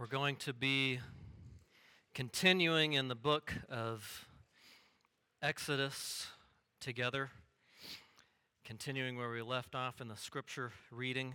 [0.00, 0.98] We're going to be
[2.14, 4.26] continuing in the book of
[5.42, 6.28] Exodus
[6.80, 7.28] together,
[8.64, 11.34] continuing where we left off in the scripture reading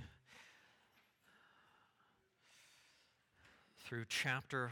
[3.85, 4.71] through chapter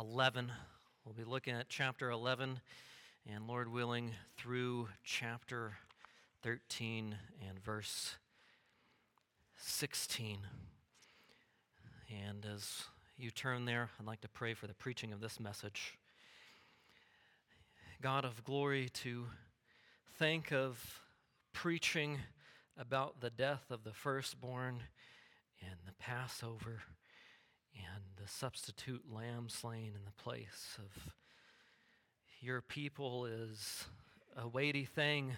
[0.00, 0.50] 11.
[1.04, 2.58] We'll be looking at chapter 11
[3.32, 5.74] and, Lord willing, through chapter
[6.42, 7.14] 13
[7.48, 8.16] and verse
[9.58, 10.38] 16.
[12.10, 12.84] And as
[13.16, 15.96] you turn there, I'd like to pray for the preaching of this message.
[18.02, 19.26] God of glory, to
[20.18, 21.00] think of
[21.52, 22.18] preaching
[22.76, 24.82] about the death of the firstborn
[25.60, 26.82] and the Passover
[27.76, 31.12] and the substitute lamb slain in the place of
[32.40, 33.84] your people is
[34.36, 35.34] a weighty thing.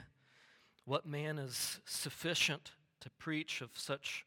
[0.86, 2.70] What man is sufficient
[3.00, 4.24] to preach of such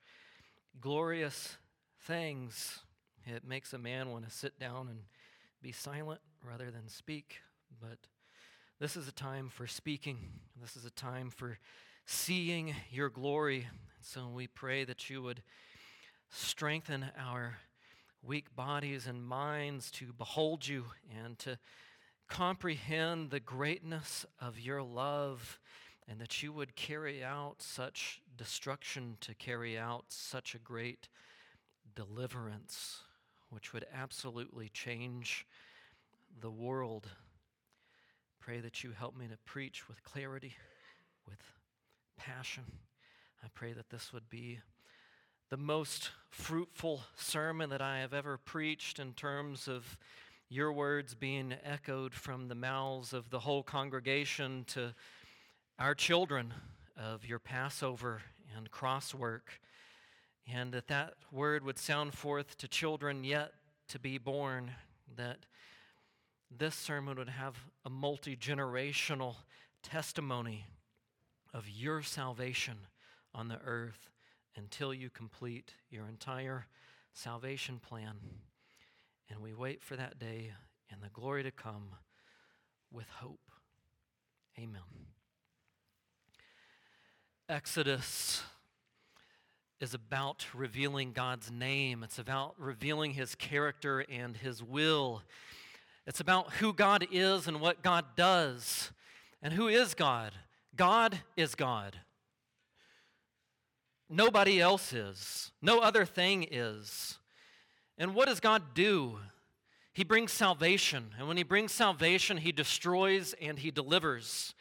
[0.80, 1.58] glorious
[2.06, 2.82] things.
[3.26, 5.00] It makes a man want to sit down and
[5.62, 7.38] be silent rather than speak.
[7.82, 7.98] But
[8.80, 10.20] this is a time for speaking,
[10.62, 11.58] this is a time for
[12.06, 13.68] seeing your glory.
[14.02, 15.42] So we pray that you would
[16.30, 17.58] strengthen our
[18.22, 20.86] weak bodies and minds to behold you
[21.24, 21.58] and to
[22.30, 25.60] comprehend the greatness of your love
[26.08, 31.08] and that you would carry out such destruction to carry out such a great
[31.96, 33.00] deliverance,
[33.50, 35.46] which would absolutely change
[36.42, 37.08] the world.
[38.40, 40.56] Pray that you help me to preach with clarity,
[41.28, 41.40] with
[42.18, 42.64] passion.
[43.44, 44.60] I pray that this would be
[45.50, 49.98] the most fruitful sermon that I have ever preached in terms of
[50.50, 54.94] your words being echoed from the mouths of the whole congregation to
[55.80, 56.54] our children
[56.98, 58.22] of your Passover
[58.56, 59.60] and cross work
[60.52, 63.54] and that that word would sound forth to children yet
[63.90, 64.72] to be born,
[65.16, 65.46] that
[66.56, 69.36] this sermon would have a multi generational
[69.82, 70.66] testimony
[71.54, 72.78] of your salvation
[73.34, 74.10] on the earth
[74.56, 76.68] until you complete your entire
[77.14, 78.16] salvation plan.
[79.30, 80.52] And we wait for that day
[80.92, 81.90] and the glory to come
[82.92, 83.40] with hope.
[84.58, 84.82] Amen.
[87.50, 88.44] Exodus
[89.80, 95.22] is about revealing God's name, it's about revealing his character and his will.
[96.08, 98.92] It's about who God is and what God does.
[99.42, 100.34] And who is God?
[100.76, 101.98] God is God.
[104.10, 105.52] Nobody else is.
[105.62, 107.18] No other thing is.
[107.98, 109.18] And what does God do?
[109.94, 111.12] He brings salvation.
[111.18, 114.54] And when He brings salvation, He destroys and He delivers.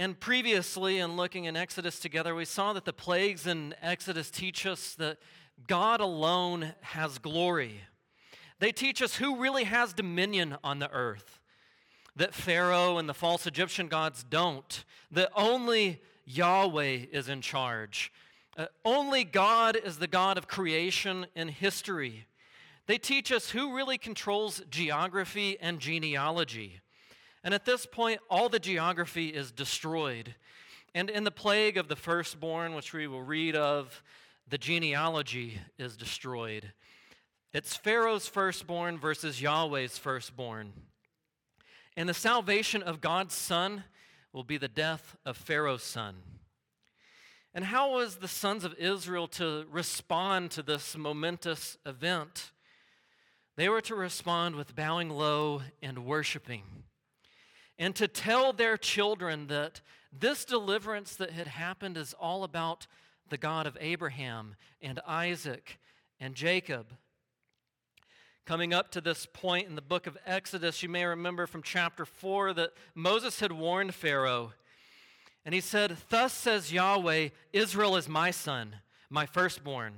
[0.00, 4.64] And previously, in looking in Exodus together, we saw that the plagues in Exodus teach
[4.64, 5.18] us that
[5.66, 7.82] God alone has glory.
[8.60, 11.38] They teach us who really has dominion on the earth.
[12.16, 14.86] That Pharaoh and the false Egyptian gods don't.
[15.10, 18.10] That only Yahweh is in charge.
[18.56, 22.24] Uh, only God is the God of creation and history.
[22.86, 26.80] They teach us who really controls geography and genealogy.
[27.42, 30.34] And at this point, all the geography is destroyed.
[30.94, 34.02] And in the plague of the firstborn, which we will read of,
[34.48, 36.72] the genealogy is destroyed.
[37.52, 40.72] It's Pharaoh's firstborn versus Yahweh's firstborn.
[41.96, 43.84] And the salvation of God's son
[44.32, 46.16] will be the death of Pharaoh's son.
[47.54, 52.52] And how was the sons of Israel to respond to this momentous event?
[53.56, 56.62] They were to respond with bowing low and worshiping
[57.80, 59.80] and to tell their children that
[60.12, 62.86] this deliverance that had happened is all about
[63.30, 65.80] the God of Abraham and Isaac
[66.20, 66.88] and Jacob.
[68.44, 72.04] Coming up to this point in the book of Exodus, you may remember from chapter
[72.04, 74.52] 4 that Moses had warned Pharaoh.
[75.46, 78.76] And he said, Thus says Yahweh, Israel is my son,
[79.08, 79.94] my firstborn.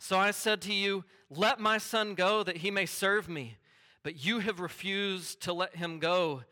[0.00, 3.56] So I said to you, Let my son go that he may serve me.
[4.02, 6.42] But you have refused to let him go.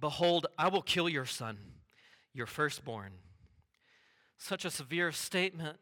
[0.00, 1.58] Behold, I will kill your son,
[2.32, 3.12] your firstborn.
[4.38, 5.78] Such a severe statement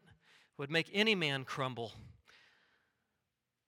[0.57, 1.93] would make any man crumble.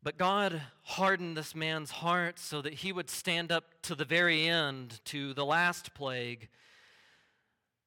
[0.04, 4.48] But God hardened this man's heart so that he would stand up to the very
[4.48, 6.48] end, to the last plague.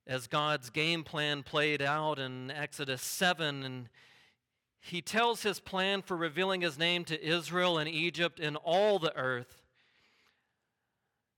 [0.05, 3.89] As God's game plan played out in Exodus 7, and
[4.81, 9.15] he tells his plan for revealing his name to Israel and Egypt and all the
[9.17, 9.63] earth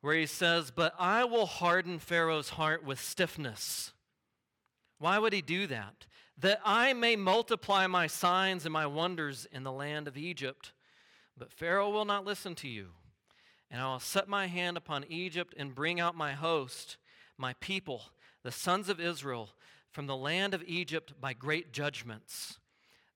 [0.01, 3.93] where he says, But I will harden Pharaoh's heart with stiffness.
[4.99, 6.07] Why would he do that?
[6.39, 10.73] That I may multiply my signs and my wonders in the land of Egypt.
[11.37, 12.89] But Pharaoh will not listen to you.
[13.71, 16.97] And I will set my hand upon Egypt and bring out my host,
[17.39, 18.03] my people,
[18.43, 19.51] the sons of Israel,
[19.91, 22.59] from the land of Egypt by great judgments.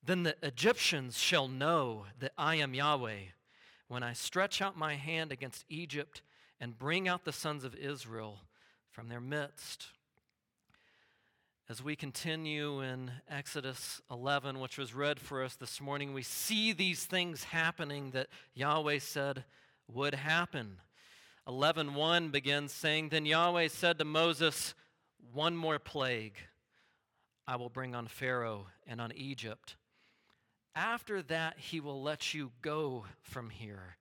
[0.02, 3.20] Then the Egyptians shall know that I am Yahweh
[3.88, 6.22] when I stretch out my hand against Egypt
[6.60, 8.40] and bring out the sons of Israel
[8.90, 9.88] from their midst.
[11.68, 16.72] As we continue in Exodus 11, which was read for us this morning, we see
[16.72, 19.44] these things happening that Yahweh said
[19.88, 20.80] would happen.
[21.46, 24.74] 11:1 begins saying, "Then Yahweh said to Moses,
[25.32, 26.38] one more plague
[27.46, 29.76] I will bring on Pharaoh and on Egypt.
[30.74, 33.96] After that, he will let you go from here.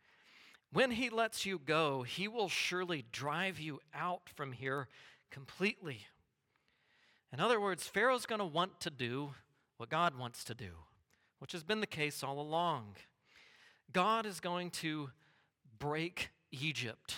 [0.74, 4.88] When he lets you go, he will surely drive you out from here
[5.30, 6.08] completely.
[7.31, 9.36] In other words, Pharaoh's going to want to do
[9.78, 10.72] what God wants to do,
[11.38, 12.96] which has been the case all along.
[13.92, 15.12] God is going to
[15.78, 17.18] break Egypt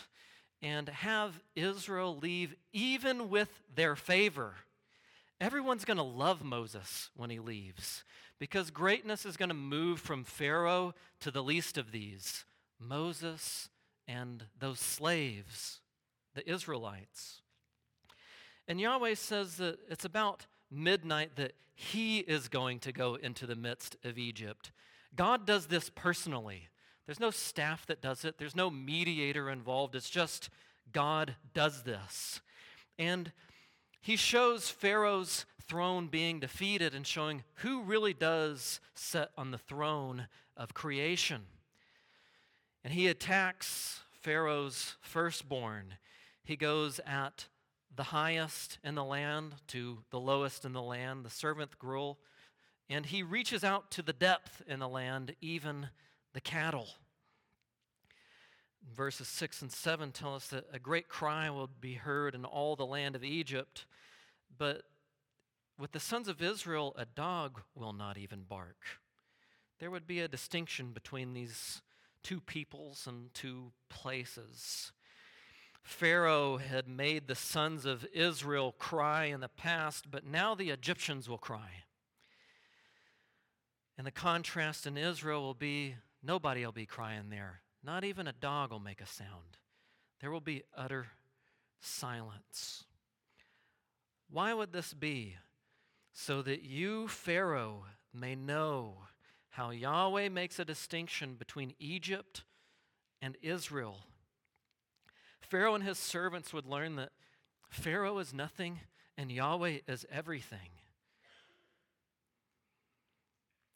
[0.62, 4.56] and have Israel leave even with their favor.
[5.40, 8.04] Everyone's going to love Moses when he leaves
[8.38, 12.44] because greatness is going to move from Pharaoh to the least of these
[12.80, 13.70] Moses
[14.08, 15.82] and those slaves,
[16.34, 17.42] the Israelites.
[18.68, 23.56] And Yahweh says that it's about midnight that he is going to go into the
[23.56, 24.72] midst of Egypt.
[25.16, 26.70] God does this personally.
[27.06, 29.96] There's no staff that does it, there's no mediator involved.
[29.96, 30.50] It's just
[30.92, 32.42] God does this.
[32.98, 33.32] And
[34.02, 40.28] he shows Pharaoh's throne being defeated and showing who really does sit on the throne
[40.56, 41.42] of creation.
[42.86, 45.96] And he attacks Pharaoh's firstborn.
[46.44, 47.48] He goes at
[47.96, 52.20] the highest in the land to the lowest in the land, the servant girl,
[52.88, 55.90] and he reaches out to the depth in the land, even
[56.34, 56.90] the cattle.
[58.96, 62.76] Verses 6 and 7 tell us that a great cry will be heard in all
[62.76, 63.88] the land of Egypt,
[64.56, 64.84] but
[65.80, 69.00] with the sons of Israel, a dog will not even bark.
[69.80, 71.82] There would be a distinction between these
[72.26, 74.92] two peoples and two places.
[75.84, 81.30] Pharaoh had made the sons of Israel cry in the past, but now the Egyptians
[81.30, 81.84] will cry.
[83.96, 87.62] And the contrast in Israel will be nobody will be crying there.
[87.84, 89.60] Not even a dog will make a sound.
[90.20, 91.06] There will be utter
[91.80, 92.86] silence.
[94.32, 95.36] Why would this be?
[96.12, 98.96] So that you, Pharaoh, may know
[99.56, 102.44] how Yahweh makes a distinction between Egypt
[103.22, 104.00] and Israel
[105.46, 107.12] Pharaoh and his servants would learn that
[107.70, 108.80] Pharaoh is nothing
[109.18, 110.70] and Yahweh is everything.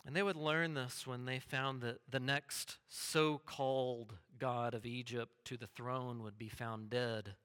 [0.05, 4.85] And they would learn this when they found that the next so called God of
[4.85, 7.35] Egypt to the throne would be found dead.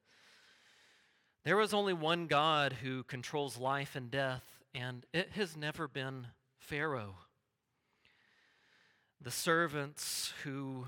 [1.43, 4.43] There was only one God who controls life and death,
[4.73, 6.27] and it has never been
[6.57, 7.15] Pharaoh.
[9.25, 10.85] The servants who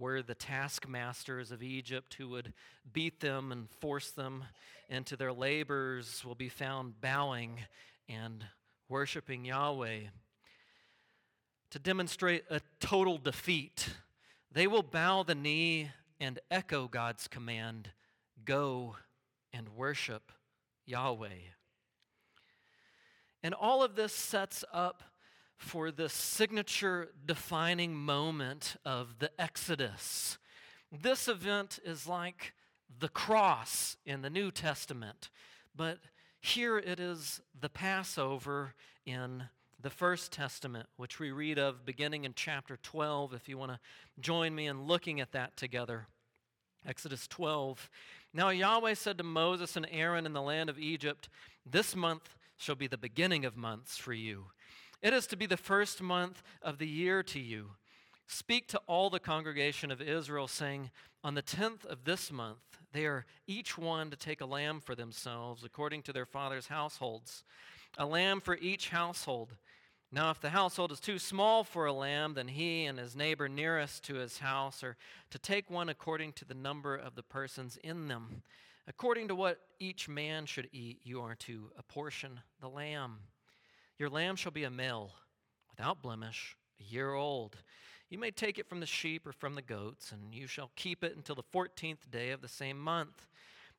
[0.00, 2.52] were the taskmasters of Egypt who would
[2.92, 4.42] beat them and force them
[4.88, 7.60] into their labors will be found bowing
[8.08, 8.44] and
[8.88, 10.00] worshiping Yahweh.
[11.70, 13.90] To demonstrate a total defeat,
[14.50, 17.90] they will bow the knee and echo God's command
[18.44, 18.96] go
[19.52, 20.32] and worship
[20.84, 21.52] Yahweh.
[23.44, 25.04] And all of this sets up
[25.58, 30.38] for the signature defining moment of the Exodus.
[30.90, 32.54] This event is like
[33.00, 35.28] the cross in the New Testament,
[35.76, 35.98] but
[36.40, 38.74] here it is the Passover
[39.04, 39.44] in
[39.80, 43.80] the First Testament, which we read of beginning in chapter 12, if you want to
[44.20, 46.06] join me in looking at that together.
[46.86, 47.90] Exodus 12.
[48.32, 51.28] Now Yahweh said to Moses and Aaron in the land of Egypt,
[51.66, 54.46] This month shall be the beginning of months for you.
[55.00, 57.70] It is to be the first month of the year to you.
[58.26, 60.90] Speak to all the congregation of Israel, saying,
[61.22, 62.58] On the tenth of this month,
[62.92, 67.44] they are each one to take a lamb for themselves, according to their father's households,
[67.96, 69.54] a lamb for each household.
[70.10, 73.48] Now, if the household is too small for a lamb, then he and his neighbor
[73.48, 74.96] nearest to his house are
[75.30, 78.42] to take one according to the number of the persons in them.
[78.86, 83.18] According to what each man should eat, you are to apportion the lamb.
[83.98, 85.12] Your lamb shall be a male,
[85.70, 87.56] without blemish, a year old.
[88.08, 91.02] You may take it from the sheep or from the goats, and you shall keep
[91.02, 93.26] it until the fourteenth day of the same month.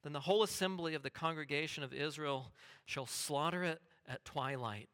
[0.04, 2.52] Then the whole assembly of the congregation of Israel
[2.86, 4.90] shall slaughter it at twilight.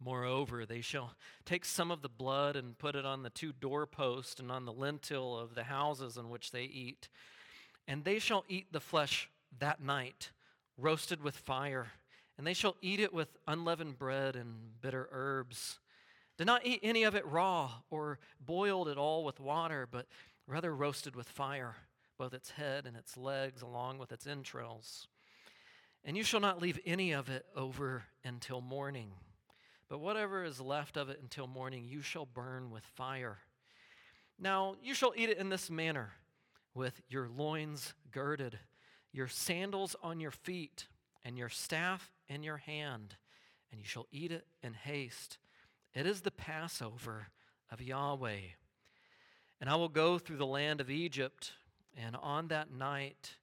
[0.00, 1.14] Moreover, they shall
[1.44, 4.72] take some of the blood and put it on the two doorposts and on the
[4.72, 7.08] lintel of the houses in which they eat.
[7.86, 10.30] And they shall eat the flesh that night,
[10.76, 11.92] roasted with fire,
[12.38, 15.78] and they shall eat it with unleavened bread and bitter herbs.
[16.38, 20.06] Do not eat any of it raw or boiled at all with water, but
[20.46, 21.76] rather roasted with fire,
[22.18, 25.08] both its head and its legs, along with its entrails.
[26.04, 29.12] And you shall not leave any of it over until morning.
[29.88, 33.38] But whatever is left of it until morning, you shall burn with fire.
[34.38, 36.12] Now you shall eat it in this manner
[36.74, 38.58] with your loins girded,
[39.12, 40.86] your sandals on your feet,
[41.24, 43.16] and your staff in your hand,
[43.70, 45.38] and you shall eat it in haste.
[45.94, 47.28] It is the Passover
[47.70, 48.40] of Yahweh.
[49.60, 51.52] And I will go through the land of Egypt,
[51.96, 53.36] and on that night,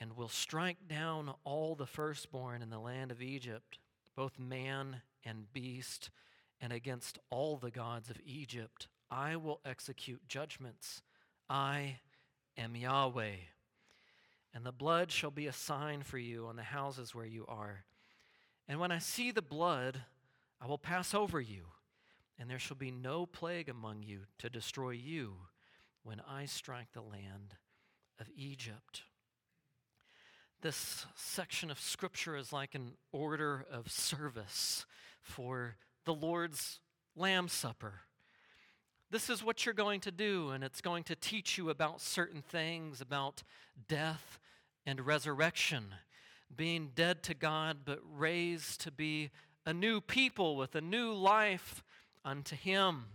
[0.00, 3.78] and will strike down all the firstborn in the land of Egypt,
[4.16, 6.10] both man and beast,
[6.60, 8.88] and against all the gods of Egypt.
[9.10, 11.02] I will execute judgments.
[11.48, 12.00] I
[12.56, 13.53] am Yahweh.
[14.54, 17.84] And the blood shall be a sign for you on the houses where you are.
[18.68, 20.02] And when I see the blood,
[20.60, 21.64] I will pass over you,
[22.38, 25.34] and there shall be no plague among you to destroy you
[26.04, 27.56] when I strike the land
[28.20, 29.02] of Egypt.
[30.62, 34.86] This section of Scripture is like an order of service
[35.20, 36.78] for the Lord's
[37.16, 38.02] Lamb Supper.
[39.10, 42.40] This is what you're going to do, and it's going to teach you about certain
[42.40, 43.42] things about
[43.88, 44.38] death
[44.86, 45.94] and resurrection,
[46.54, 49.30] being dead to God, but raised to be
[49.66, 51.82] a new people with a new life
[52.24, 53.06] unto Him.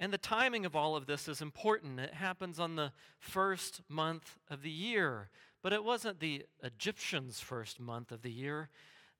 [0.00, 1.98] And the timing of all of this is important.
[1.98, 5.30] It happens on the first month of the year,
[5.62, 8.68] but it wasn't the Egyptians' first month of the year.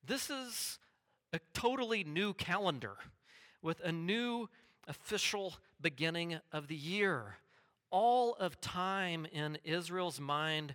[0.04, 0.78] This is
[1.32, 2.96] a totally new calendar
[3.60, 4.48] with a new
[4.86, 7.36] official beginning of the year.
[7.90, 10.74] All of time in Israel's mind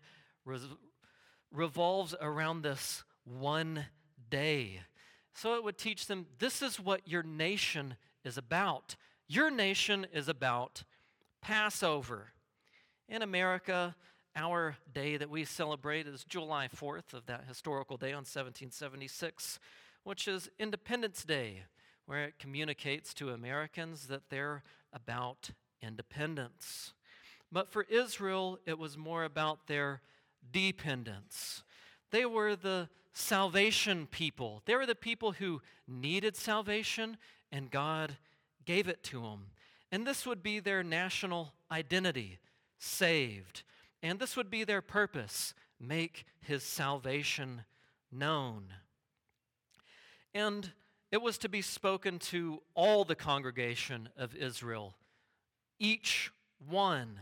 [1.52, 3.86] revolves around this one
[4.30, 4.82] day.
[5.34, 8.96] So it would teach them this is what your nation is about.
[9.28, 10.84] Your nation is about
[11.42, 12.34] Passover.
[13.10, 13.96] In America,
[14.36, 19.60] our day that we celebrate is July 4th of that historical day on 1776
[20.04, 21.64] which is Independence Day,
[22.06, 26.94] where it communicates to Americans that they're about independence.
[27.52, 30.02] But for Israel, it was more about their
[30.52, 31.64] dependence.
[32.12, 34.62] They were the salvation people.
[34.66, 37.18] They were the people who needed salvation,
[37.52, 38.18] and God
[38.66, 39.48] gave it to them.
[39.92, 42.40] And this would be their national identity
[42.78, 43.64] saved.
[44.02, 47.64] And this would be their purpose make his salvation
[48.12, 48.74] known.
[50.34, 50.72] And
[51.12, 54.96] it was to be spoken to all the congregation of Israel,
[55.80, 56.32] each
[56.68, 57.20] one.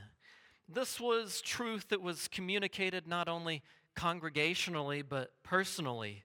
[0.73, 3.61] This was truth that was communicated not only
[3.95, 6.23] congregationally, but personally.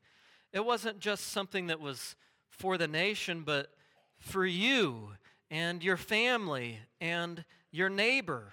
[0.53, 2.15] It wasn't just something that was
[2.49, 3.71] for the nation, but
[4.19, 5.11] for you
[5.51, 8.53] and your family and your neighbor.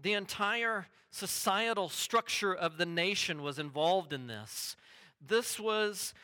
[0.00, 4.76] The entire societal structure of the nation was involved in this.
[5.20, 6.14] This was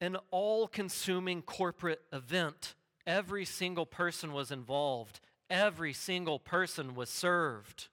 [0.00, 2.74] an all consuming corporate event.
[3.06, 5.20] Every single person was involved,
[5.50, 7.88] every single person was served.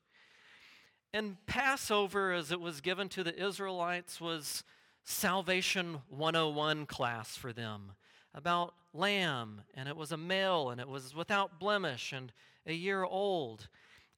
[1.14, 4.64] And Passover, as it was given to the Israelites, was
[5.04, 7.94] Salvation 101 class for them
[8.36, 12.32] about lamb, and it was a male, and it was without blemish, and
[12.68, 13.70] a year old.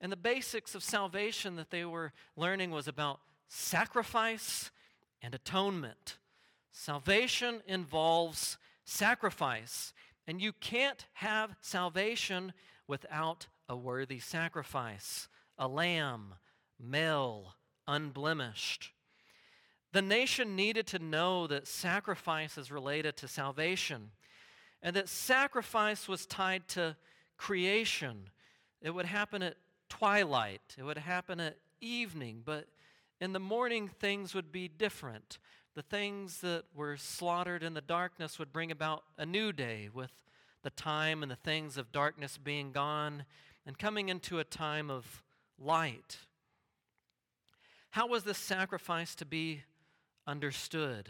[0.02, 4.70] And the basics of salvation that they were learning was about sacrifice
[5.22, 6.18] and atonement.
[6.74, 9.94] Salvation involves sacrifice,
[10.28, 12.52] and you can't have salvation
[12.86, 16.34] without a worthy sacrifice a lamb,
[16.82, 17.56] male,
[17.88, 18.92] unblemished.
[19.94, 24.12] The nation needed to know that sacrifice is related to salvation
[24.82, 26.96] and that sacrifice was tied to
[27.38, 28.30] creation.
[28.82, 29.58] It would happen at
[29.90, 32.68] twilight, it would happen at evening, but
[33.20, 35.38] in the morning things would be different.
[35.76, 40.12] The things that were slaughtered in the darkness would bring about a new day with
[40.64, 43.26] the time and the things of darkness being gone
[43.66, 45.24] and coming into a time of
[45.60, 46.18] light.
[47.92, 49.64] How was this sacrifice to be
[50.26, 51.10] understood?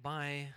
[0.00, 0.48] By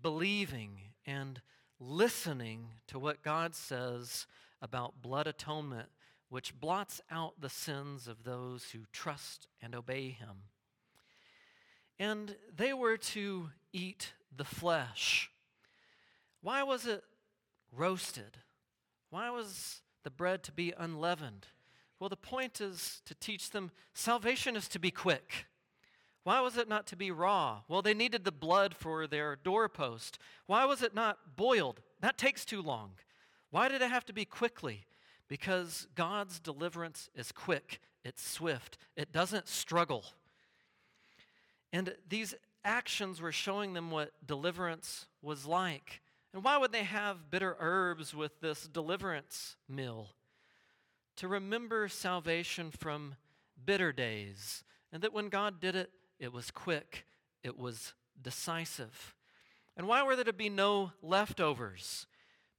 [0.00, 1.42] believing and
[1.78, 4.26] listening to what God says
[4.62, 5.90] about blood atonement,
[6.30, 10.44] which blots out the sins of those who trust and obey Him.
[11.98, 15.30] And they were to eat the flesh.
[16.40, 17.04] Why was it
[17.70, 18.38] roasted?
[19.10, 21.48] Why was the bread to be unleavened?
[22.00, 25.46] Well, the point is to teach them salvation is to be quick.
[26.24, 27.60] Why was it not to be raw?
[27.68, 30.18] Well, they needed the blood for their doorpost.
[30.46, 31.80] Why was it not boiled?
[32.00, 32.92] That takes too long.
[33.50, 34.86] Why did it have to be quickly?
[35.28, 40.04] Because God's deliverance is quick, it's swift, it doesn't struggle.
[41.72, 46.00] And these actions were showing them what deliverance was like.
[46.32, 50.08] And why would they have bitter herbs with this deliverance meal?
[51.20, 53.14] To remember salvation from
[53.66, 57.04] bitter days, and that when God did it, it was quick,
[57.44, 59.14] it was decisive.
[59.76, 62.06] And why were there to be no leftovers?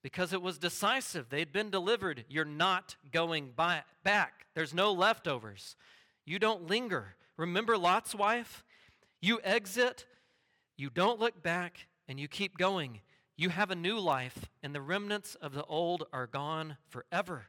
[0.04, 1.30] Because it was decisive.
[1.30, 2.24] They'd been delivered.
[2.30, 4.46] You're not going by, back.
[4.54, 5.76] There's no leftovers.
[6.24, 7.16] You don't linger.
[7.38, 8.64] Remember Lot's wife?
[9.22, 10.06] You exit,
[10.78, 13.02] you don't look back, and you keep going.
[13.36, 17.48] You have a new life, and the remnants of the old are gone forever.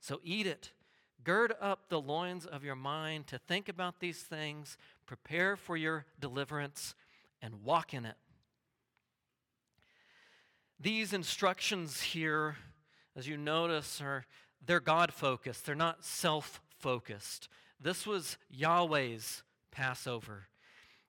[0.00, 0.72] So eat it.
[1.24, 6.04] Gird up the loins of your mind to think about these things, prepare for your
[6.20, 6.94] deliverance,
[7.42, 8.16] and walk in it.
[10.78, 12.56] These instructions here,
[13.16, 14.26] as you notice, are
[14.64, 15.64] they're God focused.
[15.64, 17.48] They're not self focused.
[17.80, 20.48] This was Yahweh's Passover.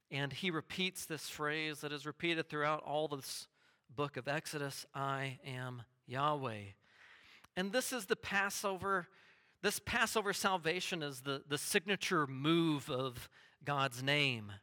[0.10, 3.48] And he repeats this phrase that is repeated throughout all this
[3.94, 6.62] book of Exodus I am Yahweh.
[7.58, 9.08] And this is the Passover.
[9.64, 13.28] This Passover salvation is the, the signature move of
[13.66, 14.54] God's name,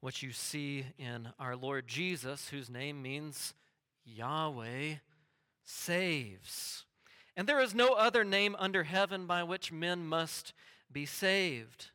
[0.00, 3.52] which you see in our Lord Jesus, whose name means
[4.06, 4.94] Yahweh
[5.64, 6.86] saves.
[7.36, 10.54] And there is no other name under heaven by which men must
[10.90, 11.90] be saved.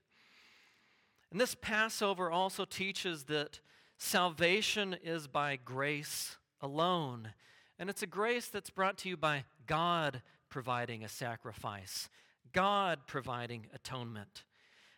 [1.31, 3.61] And this Passover also teaches that
[3.97, 7.33] salvation is by grace alone.
[7.79, 12.09] And it's a grace that's brought to you by God providing a sacrifice,
[12.53, 14.43] God providing atonement.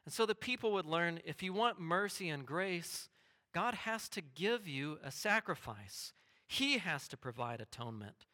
[0.06, 3.10] And so the people would learn if you want mercy and grace,
[3.54, 6.14] God has to give you a sacrifice.
[6.48, 8.26] He has to provide atonement.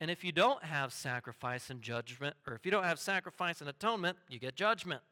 [0.00, 3.70] And if you don't have sacrifice and judgment, or if you don't have sacrifice and
[3.70, 5.02] atonement, you get judgment.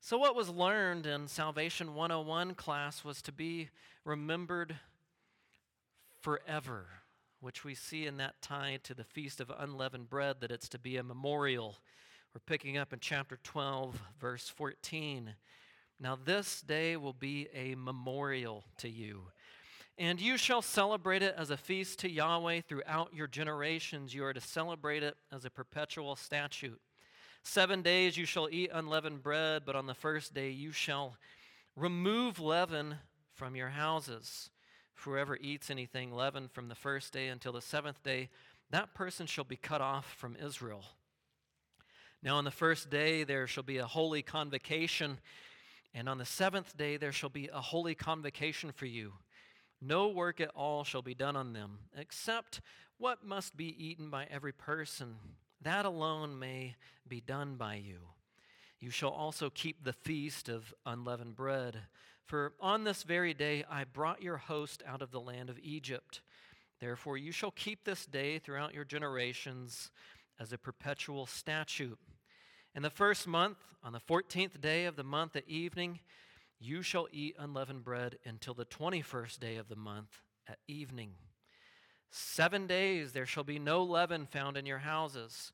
[0.00, 3.68] So, what was learned in Salvation 101 class was to be
[4.04, 4.76] remembered
[6.20, 6.86] forever,
[7.40, 10.78] which we see in that tie to the Feast of Unleavened Bread, that it's to
[10.78, 11.78] be a memorial.
[12.34, 15.34] We're picking up in chapter 12, verse 14.
[15.98, 19.22] Now, this day will be a memorial to you.
[19.98, 24.14] And you shall celebrate it as a feast to Yahweh throughout your generations.
[24.14, 26.80] You are to celebrate it as a perpetual statute.
[27.42, 31.16] Seven days you shall eat unleavened bread, but on the first day you shall
[31.76, 32.96] remove leaven
[33.34, 34.50] from your houses.
[35.04, 38.28] Whoever eats anything leavened from the first day until the seventh day,
[38.70, 40.84] that person shall be cut off from Israel.
[42.22, 45.18] Now, on the first day there shall be a holy convocation,
[45.94, 49.14] and on the seventh day there shall be a holy convocation for you.
[49.80, 52.60] No work at all shall be done on them, except
[52.98, 55.16] what must be eaten by every person
[55.62, 56.76] that alone may
[57.08, 57.98] be done by you.
[58.78, 61.80] You shall also keep the feast of unleavened bread.
[62.30, 66.20] For on this very day I brought your host out of the land of Egypt.
[66.78, 69.90] Therefore you shall keep this day throughout your generations
[70.38, 71.98] as a perpetual statute.
[72.72, 75.98] In the first month, on the fourteenth day of the month at evening,
[76.60, 81.14] you shall eat unleavened bread until the twenty first day of the month at evening.
[82.12, 85.50] Seven days there shall be no leaven found in your houses.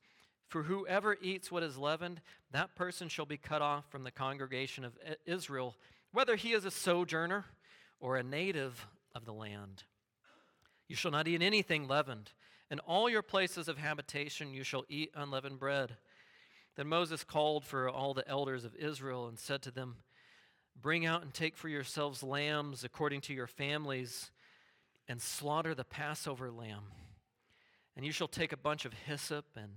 [0.46, 2.20] For whoever eats what is leavened,
[2.52, 5.74] that person shall be cut off from the congregation of Israel,
[6.12, 7.44] whether he is a sojourner
[8.00, 9.84] or a native of the land.
[10.88, 12.32] You shall not eat anything leavened.
[12.70, 15.96] In all your places of habitation you shall eat unleavened bread.
[16.76, 19.96] Then Moses called for all the elders of Israel and said to them,
[20.80, 24.30] Bring out and take for yourselves lambs according to your families
[25.08, 26.84] and slaughter the Passover lamb.
[27.96, 29.70] And you shall take a bunch of hyssop and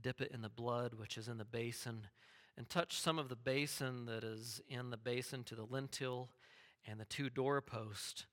[0.00, 2.08] dip it in the blood which is in the basin,
[2.56, 6.30] and touch some of the basin that is in the basin to the lintel
[6.86, 8.26] and the two doorposts.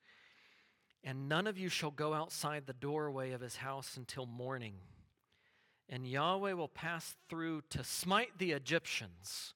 [1.03, 4.75] And none of you shall go outside the doorway of his house until morning.
[5.87, 9.53] And Yahweh will pass through to smite the Egyptians.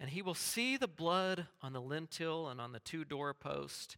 [0.00, 3.96] And he will see the blood on the lintel and on the two doorposts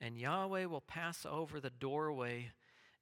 [0.00, 2.52] and Yahweh will pass over the doorway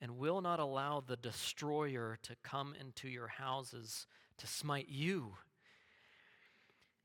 [0.00, 4.06] and will not allow the destroyer to come into your houses
[4.38, 5.32] to smite you.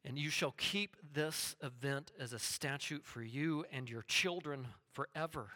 [0.07, 5.49] And you shall keep this event as a statute for you and your children forever.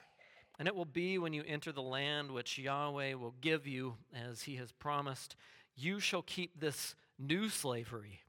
[0.60, 4.42] And it will be when you enter the land which Yahweh will give you, as
[4.44, 5.38] he has promised,
[5.74, 8.20] you shall keep this new slavery.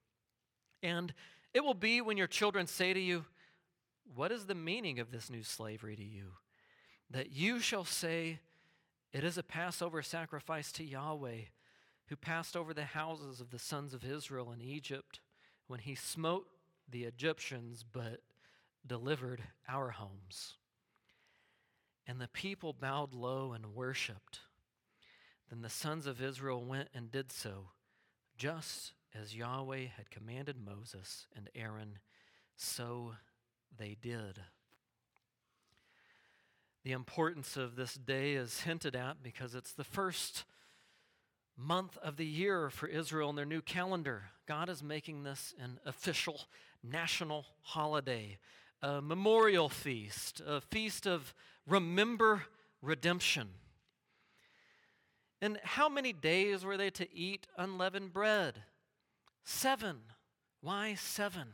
[0.80, 1.12] And
[1.52, 3.24] it will be when your children say to you,
[4.14, 6.35] What is the meaning of this new slavery to you?
[7.11, 8.38] That you shall say,
[9.12, 11.46] It is a Passover sacrifice to Yahweh,
[12.06, 15.18] who passed over the houses of the sons of Israel in Egypt
[15.72, 16.46] when he smote
[16.87, 18.20] the Egyptians, but
[18.87, 20.58] delivered our homes.
[22.06, 24.40] And the people bowed low and worshiped.
[25.48, 27.70] Then the sons of Israel went and did so,
[28.37, 32.00] just as Yahweh had commanded Moses and Aaron,
[32.54, 33.14] so
[33.74, 34.40] they did.
[36.85, 40.44] The importance of this day is hinted at because it's the first
[41.62, 44.25] month of the year for Israel in their new calendar.
[44.46, 46.40] God is making this an official
[46.83, 48.38] national holiday,
[48.83, 51.35] a memorial feast, a feast of
[51.66, 52.42] remember
[52.81, 53.48] redemption.
[55.40, 58.62] And how many days were they to eat unleavened bread?
[59.44, 59.98] Seven.
[60.61, 61.48] Why seven?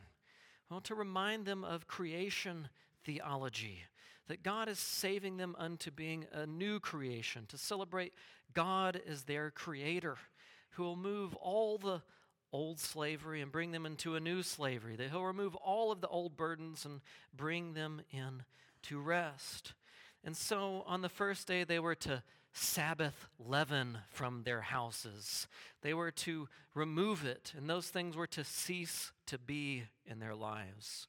[0.69, 2.69] Well, to remind them of creation
[3.03, 3.83] theology,
[4.27, 8.13] that God is saving them unto being a new creation, to celebrate
[8.53, 10.17] God is their creator,
[10.71, 12.01] who will move all the
[12.51, 16.07] old slavery and bring them into a new slavery, that He'll remove all of the
[16.07, 17.01] old burdens and
[17.35, 18.43] bring them in
[18.83, 19.73] to rest.
[20.23, 25.47] And so on the first day, they were to Sabbath leaven from their houses.
[25.81, 30.35] They were to remove it, and those things were to cease to be in their
[30.35, 31.07] lives.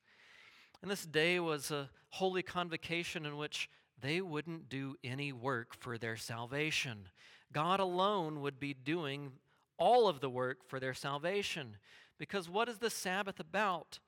[0.83, 3.69] And this day was a holy convocation in which
[4.01, 7.09] they wouldn't do any work for their salvation.
[7.53, 9.33] God alone would be doing
[9.79, 11.77] all of the work for their salvation.
[12.19, 13.99] Because what is the Sabbath about?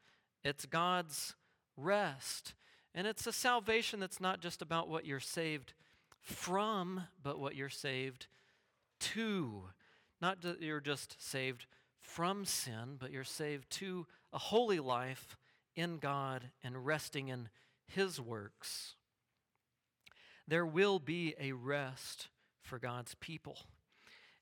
[0.44, 1.34] It's God's
[1.76, 2.54] rest.
[2.94, 5.72] And it's a salvation that's not just about what you're saved
[6.20, 8.26] from, but what you're saved
[9.00, 9.62] to.
[10.20, 11.66] Not that you're just saved
[12.00, 15.36] from sin, but you're saved to a holy life
[15.74, 17.48] in God and resting in
[17.86, 18.94] His works.
[20.52, 22.28] There will be a rest
[22.60, 23.56] for God's people.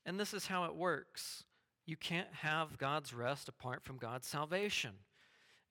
[0.04, 1.44] And this is how it works
[1.86, 4.90] you can't have God's rest apart from God's salvation.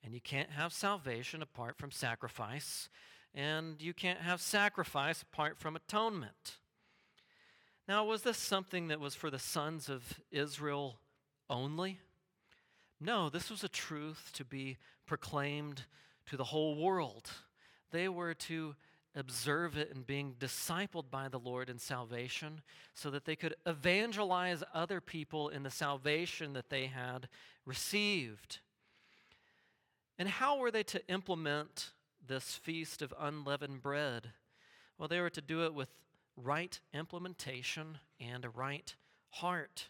[0.02, 2.88] And you can't have salvation apart from sacrifice
[3.34, 6.56] and you can't have sacrifice apart from atonement.
[7.86, 11.00] Now, was this something that was for the sons of Israel
[11.50, 12.00] only?
[12.98, 15.84] No, this was a truth to be proclaimed
[16.30, 17.28] to the whole world.
[17.90, 18.74] They were to
[19.14, 22.60] observe it and being discipled by the Lord in salvation
[22.94, 27.28] so that they could evangelize other people in the salvation that they had
[27.64, 28.60] received.
[30.18, 31.90] And how were they to implement
[32.26, 34.32] this feast of unleavened bread?
[34.98, 35.88] Well, they were to do it with
[36.36, 38.94] right implementation and a right
[39.30, 39.88] heart.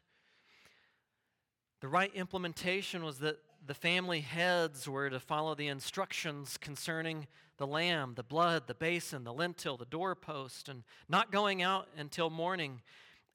[1.80, 7.26] The right implementation was that the family heads were to follow the instructions concerning
[7.58, 12.30] the lamb, the blood, the basin, the lintel, the doorpost, and not going out until
[12.30, 12.80] morning.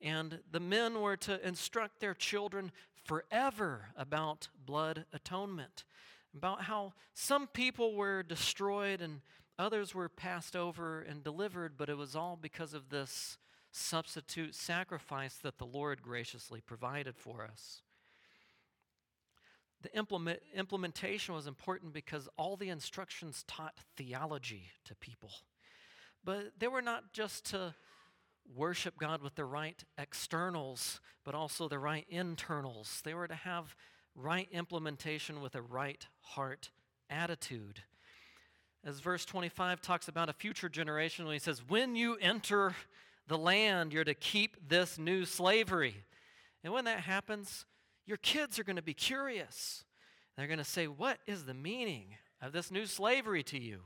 [0.01, 2.71] And the men were to instruct their children
[3.05, 5.83] forever about blood atonement
[6.35, 9.21] about how some people were destroyed and
[9.57, 13.37] others were passed over and delivered, but it was all because of this
[13.71, 17.81] substitute sacrifice that the Lord graciously provided for us.
[19.85, 25.29] The implement, implementation was important because all the instructions taught theology to people.
[26.23, 27.75] But they were not just to
[28.55, 33.01] worship God with the right externals, but also the right internals.
[33.05, 33.75] They were to have
[34.15, 36.71] right implementation with a right heart
[37.07, 37.83] attitude.
[38.83, 42.73] As verse 25 talks about a future generation, when he says, When you enter
[43.27, 46.05] the land, you're to keep this new slavery.
[46.63, 47.65] And when that happens,
[48.05, 49.83] your kids are going to be curious.
[50.37, 53.81] They're going to say, What is the meaning of this new slavery to you?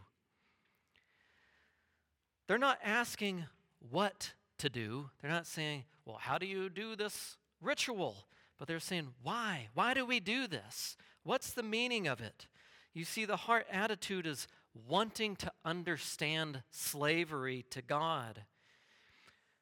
[2.48, 3.46] They're not asking
[3.90, 5.10] what to do.
[5.22, 8.26] They're not saying, Well, how do you do this ritual?
[8.60, 9.70] But they're saying, why?
[9.74, 10.98] Why do we do this?
[11.24, 12.48] What's the meaning of it?
[12.94, 14.48] You see, the heart attitude is
[14.88, 18.44] wanting to understand slavery to God.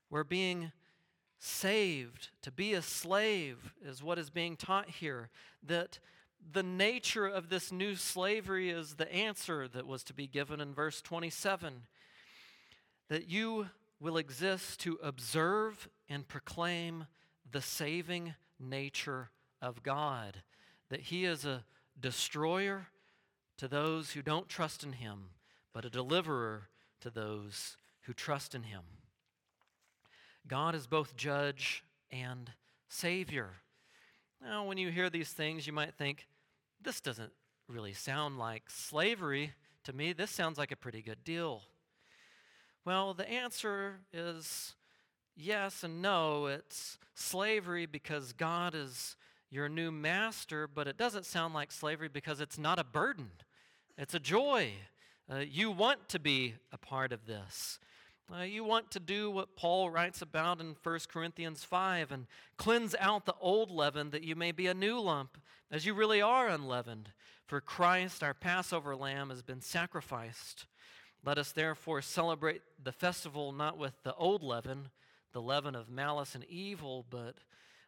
[0.10, 0.72] We're being
[1.39, 2.30] saved.
[2.43, 5.30] To be a slave is what is being taught here.
[5.63, 6.00] That
[6.52, 10.73] the nature of this new slavery is the answer that was to be given in
[10.73, 11.84] verse 27
[13.10, 13.67] that you
[14.00, 17.08] will exist to observe and proclaim
[17.50, 19.30] the saving nature
[19.62, 20.43] of God,
[20.89, 21.63] that He is a
[21.97, 22.88] destroyer
[23.58, 25.30] to those who don't trust in Him,
[25.73, 26.67] but a deliverer
[27.02, 28.84] to those who trust in him.
[30.47, 32.51] God is both judge and
[32.88, 33.49] savior.
[34.41, 36.27] Now, when you hear these things, you might think,
[36.81, 37.31] this doesn't
[37.67, 40.13] really sound like slavery to me.
[40.13, 41.63] This sounds like a pretty good deal.
[42.86, 44.75] Well, the answer is
[45.36, 46.45] yes and no.
[46.45, 49.17] It's slavery because God is
[49.49, 53.31] your new master, but it doesn't sound like slavery because it's not a burden,
[53.97, 54.71] it's a joy.
[55.29, 57.79] Uh, you want to be a part of this.
[58.29, 62.93] Uh, you want to do what Paul writes about in 1 Corinthians 5 and cleanse
[62.99, 65.37] out the old leaven that you may be a new lump,
[65.71, 67.13] as you really are unleavened.
[67.45, 70.65] For Christ, our Passover lamb, has been sacrificed.
[71.23, 74.89] Let us therefore celebrate the festival not with the old leaven,
[75.31, 77.35] the leaven of malice and evil, but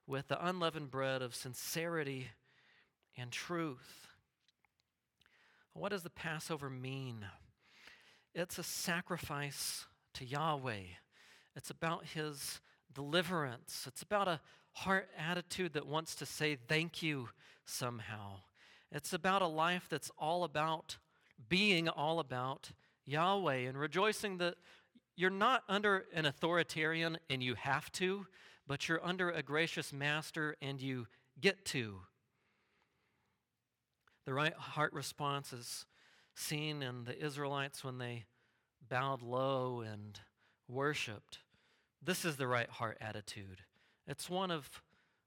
[0.08, 2.30] with the unleavened bread of sincerity
[3.18, 4.08] and truth.
[5.74, 7.26] What does the Passover mean?
[8.34, 10.84] It's a sacrifice to Yahweh.
[11.56, 12.60] It's about His
[12.94, 13.86] deliverance.
[13.88, 14.42] It's about a
[14.74, 17.30] heart attitude that wants to say thank you
[17.66, 18.42] somehow.
[18.92, 20.98] It's about a life that's all about
[21.48, 22.72] being all about
[23.06, 24.56] Yahweh and rejoicing that
[25.16, 28.26] you're not under an authoritarian and you have to,
[28.68, 31.08] but you're under a gracious master and you
[31.40, 32.00] get to.
[34.26, 35.86] The right heart response is
[36.36, 38.26] seen in the Israelites when they
[38.90, 40.20] bowed low and
[40.68, 41.40] worshiped.
[42.04, 43.62] This is the right heart attitude.
[44.08, 44.82] It's one of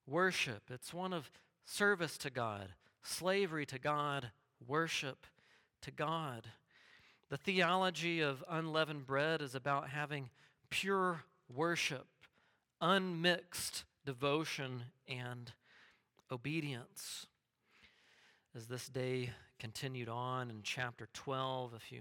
[0.07, 1.31] worship, it's one of
[1.64, 2.68] service to God,
[3.03, 4.31] slavery to God,
[4.66, 5.27] worship
[5.83, 6.48] to God.
[7.31, 10.31] The theology of unleavened bread is about having
[10.70, 12.07] pure worship,
[12.81, 15.53] unmixed devotion, and
[16.31, 17.27] obedience.
[18.55, 22.01] As this day continued on in chapter 12, if you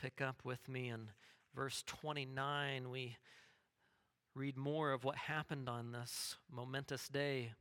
[0.00, 1.08] pick up with me in
[1.54, 3.16] verse 29, we
[4.34, 7.52] read more of what happened on this momentous day.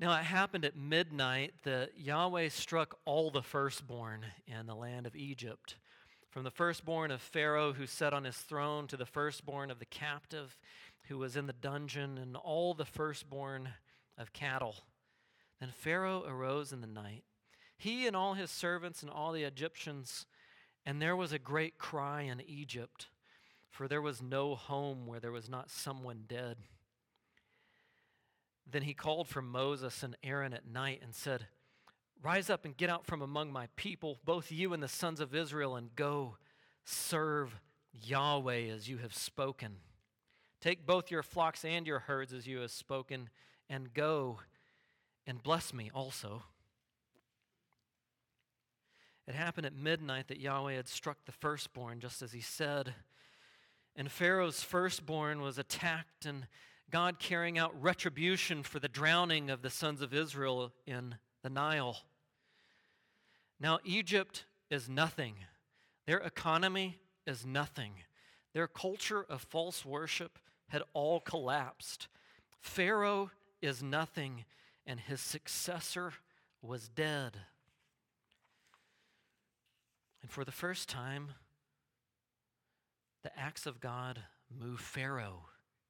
[0.00, 5.14] Now it happened at midnight that Yahweh struck all the firstborn in the land of
[5.14, 5.76] Egypt,
[6.30, 9.86] from the firstborn of Pharaoh who sat on his throne to the firstborn of the
[9.86, 10.56] captive
[11.08, 13.68] who was in the dungeon, and all the firstborn
[14.16, 14.76] of cattle.
[15.60, 17.24] Then Pharaoh arose in the night,
[17.76, 20.24] he and all his servants and all the Egyptians
[20.86, 23.08] and there was a great cry in Egypt,
[23.68, 26.56] for there was no home where there was not someone dead.
[28.70, 31.48] Then he called for Moses and Aaron at night and said,
[32.22, 35.34] Rise up and get out from among my people, both you and the sons of
[35.34, 36.36] Israel, and go
[36.84, 37.60] serve
[37.92, 39.76] Yahweh as you have spoken.
[40.60, 43.28] Take both your flocks and your herds as you have spoken,
[43.68, 44.38] and go
[45.26, 46.44] and bless me also.
[49.26, 52.94] It happened at midnight that Yahweh had struck the firstborn, just as he said.
[53.96, 56.46] And Pharaoh's firstborn was attacked, and
[56.90, 61.98] God carrying out retribution for the drowning of the sons of Israel in the Nile.
[63.58, 65.34] Now, Egypt is nothing.
[66.06, 67.94] Their economy is nothing.
[68.52, 72.08] Their culture of false worship had all collapsed.
[72.60, 74.44] Pharaoh is nothing,
[74.86, 76.12] and his successor
[76.62, 77.38] was dead.
[80.26, 81.34] And for the first time,
[83.22, 85.44] the acts of God move Pharaoh.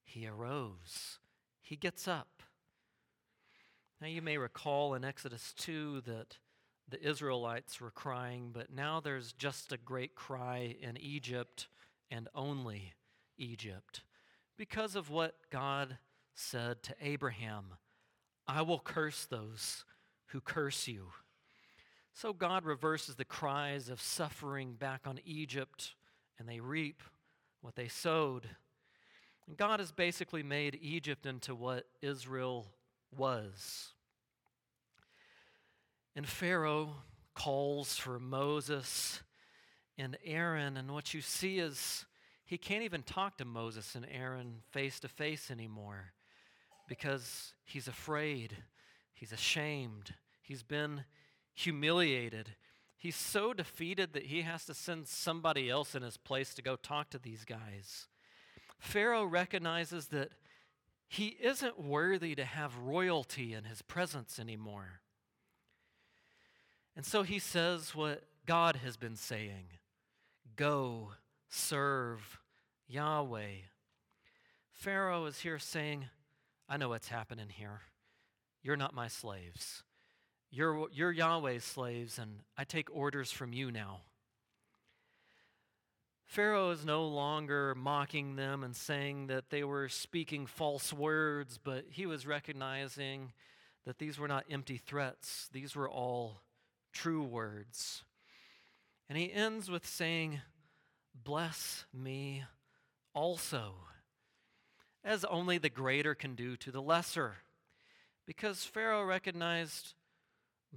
[0.05, 1.21] He arose,
[1.63, 2.43] he gets up.
[3.99, 6.37] Now, you may recall in Exodus 2 that
[6.87, 11.69] the Israelites were crying, but now there's just a great cry in Egypt
[12.11, 12.93] and only
[13.39, 14.03] Egypt
[14.59, 15.97] because of what God
[16.35, 17.77] said to Abraham
[18.47, 19.87] I will curse those
[20.27, 21.07] who curse you.
[22.17, 25.95] So God reverses the cries of suffering back on Egypt,
[26.39, 27.03] and they reap
[27.61, 28.49] what they sowed.
[29.47, 32.69] And God has basically made Egypt into what Israel
[33.15, 33.93] was.
[36.17, 36.95] And Pharaoh
[37.35, 39.21] calls for Moses
[39.99, 42.07] and Aaron, and what you see is
[42.47, 46.15] he can't even talk to Moses and Aaron face to face anymore
[46.89, 48.57] because he's afraid,
[49.13, 51.05] he's ashamed, he's been
[51.57, 52.51] humiliated.
[52.97, 56.77] He's so defeated that he has to send somebody else in his place to go
[56.77, 58.07] talk to these guys.
[58.79, 60.31] Pharaoh recognizes that
[61.09, 65.01] he isn't worthy to have royalty in his presence anymore.
[66.95, 69.67] And so he says what God has been saying
[70.57, 71.13] Go
[71.49, 72.39] serve
[72.87, 73.63] Yahweh.
[74.73, 76.07] Pharaoh is here saying,
[76.69, 77.81] I know what's happening here.
[78.63, 79.85] You're not my slaves.
[80.57, 84.01] You're, you're Yahweh's slaves, and I take orders from you now.
[86.25, 91.85] Pharaoh is no longer mocking them and saying that they were speaking false words, but
[91.91, 93.35] he was recognizing
[93.85, 96.41] that these were not empty threats, these were all
[96.91, 98.05] true words.
[99.11, 100.41] And he ends with saying,
[101.15, 102.45] Bless me
[103.15, 103.75] also,
[105.05, 107.35] as only the greater can do to the lesser.
[108.25, 109.93] Because Pharaoh recognized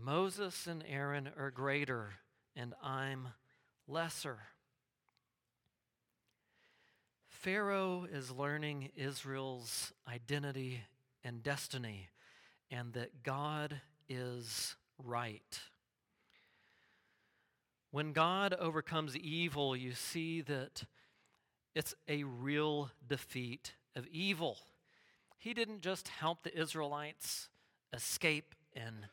[0.01, 2.13] Moses and Aaron are greater,
[2.55, 3.29] and I'm
[3.87, 4.37] lesser.
[7.27, 10.81] Pharaoh is learning Israel's identity
[11.23, 12.07] and destiny,
[12.71, 15.59] and that God is right.
[17.91, 20.83] When God overcomes evil, you see that
[21.75, 24.57] it's a real defeat of evil.
[25.37, 27.49] He didn't just help the Israelites
[27.93, 29.07] escape and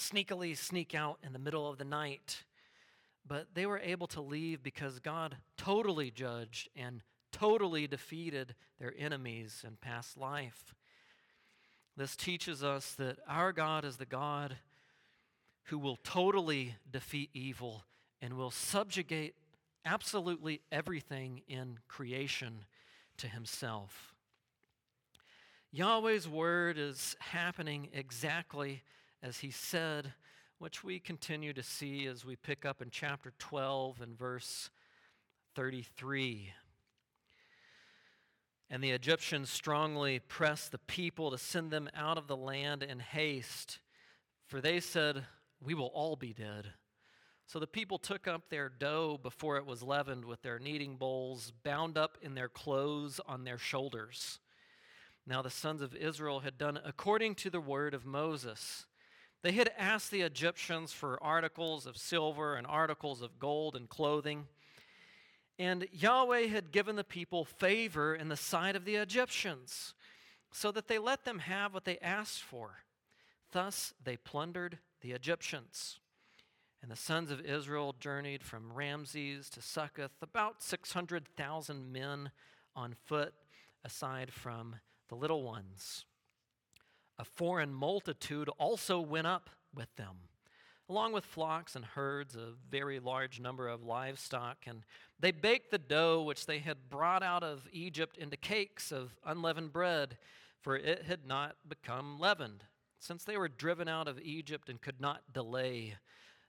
[0.00, 2.44] sneakily sneak out in the middle of the night,
[3.26, 9.62] but they were able to leave because God totally judged and totally defeated their enemies
[9.66, 10.74] in past life.
[11.96, 14.56] This teaches us that our God is the God
[15.64, 17.84] who will totally defeat evil
[18.22, 19.34] and will subjugate
[19.84, 22.64] absolutely everything in creation
[23.18, 24.14] to himself.
[25.72, 28.82] Yahweh's word is happening exactly
[29.22, 30.12] as he said,
[30.58, 34.70] which we continue to see as we pick up in chapter 12 and verse
[35.54, 36.52] 33.
[38.68, 43.00] And the Egyptians strongly pressed the people to send them out of the land in
[43.00, 43.80] haste,
[44.46, 45.24] for they said,
[45.60, 46.74] We will all be dead.
[47.46, 51.52] So the people took up their dough before it was leavened with their kneading bowls,
[51.64, 54.38] bound up in their clothes on their shoulders.
[55.26, 58.86] Now the sons of Israel had done according to the word of Moses.
[59.42, 64.46] They had asked the Egyptians for articles of silver and articles of gold and clothing.
[65.58, 69.94] And Yahweh had given the people favor in the sight of the Egyptians,
[70.52, 72.84] so that they let them have what they asked for.
[73.52, 76.00] Thus they plundered the Egyptians.
[76.82, 82.30] And the sons of Israel journeyed from Ramses to Succoth, about 600,000 men
[82.74, 83.34] on foot,
[83.84, 84.76] aside from
[85.08, 86.04] the little ones.
[87.20, 90.16] A foreign multitude also went up with them
[90.90, 94.56] along with flocks and herds, a very large number of livestock.
[94.66, 94.82] And
[95.20, 99.72] they baked the dough which they had brought out of Egypt into cakes of unleavened
[99.72, 100.18] bread,
[100.60, 102.64] for it had not become leavened,
[102.98, 105.94] since they were driven out of Egypt and could not delay,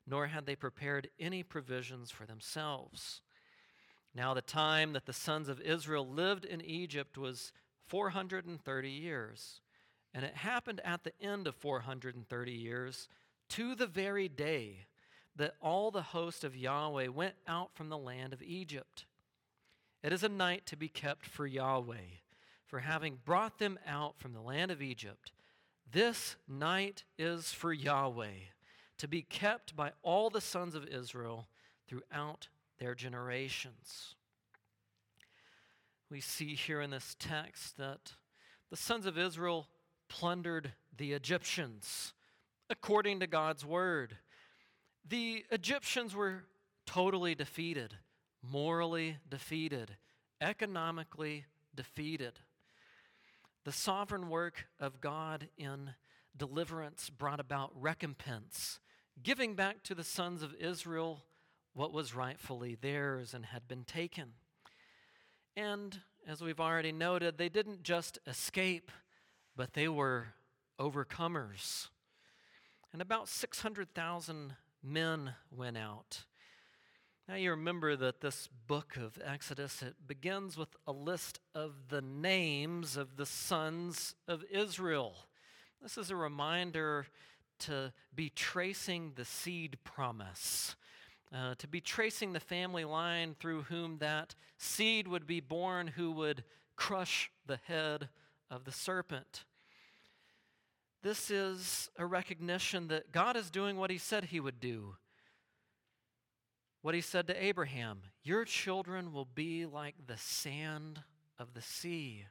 [0.07, 3.21] nor had they prepared any provisions for themselves.
[4.15, 7.53] Now, the time that the sons of Israel lived in Egypt was
[7.86, 9.62] 430 years.
[10.13, 13.08] And it happened at the end of 430 years
[13.50, 14.86] to the very day
[15.36, 19.06] that all the host of Yahweh went out from the land of Egypt.
[20.04, 22.19] It is a night to be kept for Yahweh,
[22.65, 25.32] for having brought them out from the land of Egypt.
[25.89, 28.50] This night is for Yahweh,
[28.97, 31.47] to be kept by all the sons of Israel
[31.88, 32.47] throughout
[32.80, 34.15] their generations.
[36.10, 38.13] We see here in this text that
[38.69, 39.67] the sons of Israel
[40.12, 42.12] plundered the Egyptians
[42.69, 44.17] according to God's word.
[45.08, 46.43] The Egyptians were
[46.86, 47.95] totally defeated,
[48.43, 49.95] morally defeated,
[50.41, 52.34] economically defeated.
[53.63, 55.91] The sovereign work of God in
[56.36, 58.82] deliverance brought about recompense,
[59.24, 61.24] giving back to the sons of Israel
[61.74, 64.34] what was rightfully theirs and had been taken.
[65.56, 68.91] And as we've already noted, they didn't just escape,
[69.62, 70.26] but they were
[70.80, 71.89] overcomers
[72.91, 76.26] and about 600,000 men went out.
[77.28, 82.02] Now you remember that this book of Exodus it begins with a list of the
[82.02, 85.13] names of the sons of Israel.
[85.80, 87.06] This is a reminder
[87.60, 90.76] to be tracing the seed promise.
[91.32, 96.12] Uh, to be tracing the family line through whom that seed would be born, who
[96.13, 96.44] would
[96.75, 98.10] crush the head
[98.50, 99.46] of the serpent.
[101.04, 104.95] This is a recognition that God is doing what he said he would do.
[106.83, 111.02] What he said to Abraham Your children will be like the sand
[111.39, 112.25] of the sea,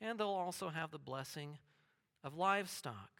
[0.00, 1.58] and they'll also have the blessing
[2.22, 3.10] of livestock.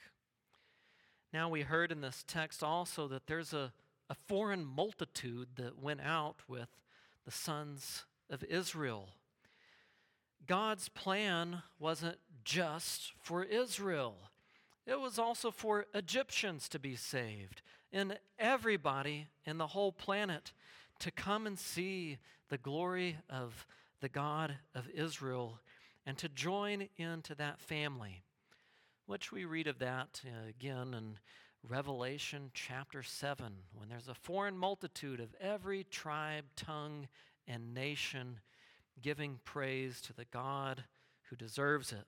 [1.33, 3.73] Now, we heard in this text also that there's a,
[4.09, 6.69] a foreign multitude that went out with
[7.25, 9.11] the sons of Israel.
[10.47, 14.17] God's plan wasn't just for Israel.
[14.87, 17.63] It was also for Egyptians to be saved
[17.93, 20.53] and everybody in the whole planet
[20.99, 22.19] to come and see
[22.51, 23.67] the glory of
[24.01, 25.61] the God of Israel
[26.05, 28.23] and to join into that family,
[29.07, 31.19] which we read of that uh, again in
[31.67, 37.09] Revelation chapter 7, when there's a foreign multitude of every tribe, tongue,
[37.49, 38.41] and nation
[39.01, 40.85] giving praise to the God
[41.31, 42.05] who deserves it.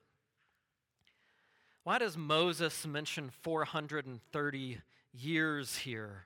[1.87, 4.77] Why does Moses mention 430
[5.13, 6.25] years here?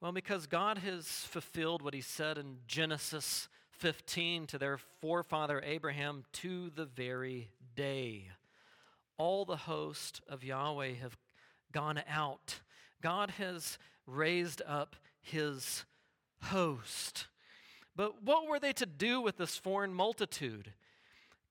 [0.00, 6.24] Well, because God has fulfilled what he said in Genesis 15 to their forefather Abraham
[6.32, 8.26] to the very day.
[9.18, 11.16] All the host of Yahweh have
[11.70, 12.58] gone out.
[13.00, 15.84] God has raised up his
[16.42, 17.28] host.
[17.94, 20.72] But what were they to do with this foreign multitude?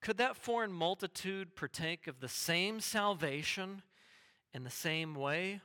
[0.00, 3.82] Could that foreign multitude partake of the same salvation
[4.54, 5.60] in the same way?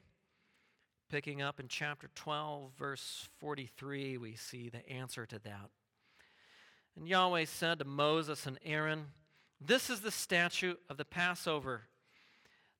[1.09, 5.69] Picking up in chapter 12, verse 43, we see the answer to that.
[6.97, 9.07] And Yahweh said to Moses and Aaron,
[9.61, 11.83] This is the statute of the Passover.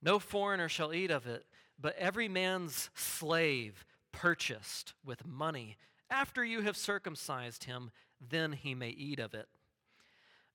[0.02, 1.46] No foreigner shall eat of it,
[1.80, 5.78] but every man's slave purchased with money.
[6.10, 9.48] After you have circumcised him, then he may eat of it.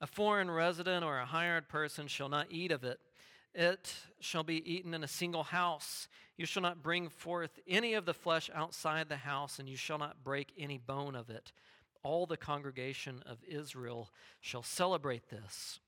[0.00, 3.00] A foreign resident or a hired person shall not eat of it.
[3.54, 6.08] It shall be eaten in a single house.
[6.36, 9.98] You shall not bring forth any of the flesh outside the house, and you shall
[9.98, 11.52] not break any bone of it.
[12.02, 15.80] All the congregation of Israel shall celebrate this.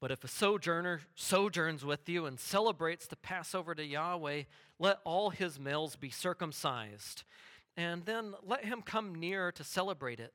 [0.00, 4.44] But if a sojourner sojourns with you and celebrates the Passover to Yahweh,
[4.78, 7.24] let all his males be circumcised.
[7.76, 10.32] And then let him come near to celebrate it.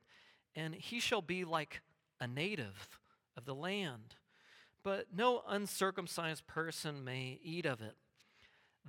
[0.55, 1.82] And he shall be like
[2.20, 2.99] a native
[3.38, 4.16] of the land.
[4.84, 7.95] But no uncircumcised person may eat of it.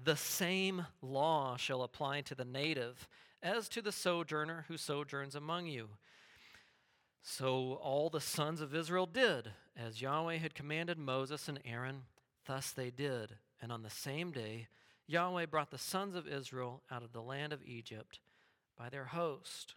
[0.03, 3.09] The same law shall apply to the native
[3.43, 5.89] as to the sojourner who sojourns among you.
[7.23, 12.03] So all the sons of Israel did as Yahweh had commanded Moses and Aaron,
[12.47, 13.37] thus they did.
[13.61, 14.69] And on the same day,
[15.07, 18.21] Yahweh brought the sons of Israel out of the land of Egypt
[18.79, 19.75] by their host.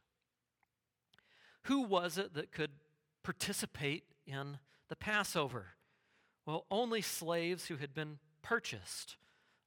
[1.64, 2.72] Who was it that could
[3.24, 5.68] participate in the Passover?
[6.46, 9.18] Well, only slaves who had been purchased,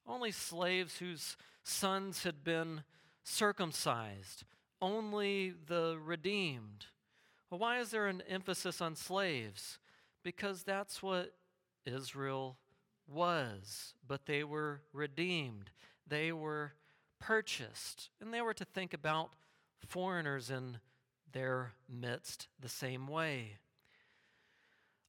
[0.06, 2.82] only slaves whose sons had been
[3.22, 4.44] circumcised,
[4.80, 6.86] only the redeemed.
[7.50, 9.78] Well, why is there an emphasis on slaves?
[10.22, 11.34] because that's what
[11.84, 12.58] Israel
[13.06, 13.94] was.
[14.06, 15.70] But they were redeemed,
[16.06, 16.74] they were
[17.20, 19.30] purchased, and they were to think about
[19.86, 20.78] foreigners in
[21.32, 23.58] their midst the same way.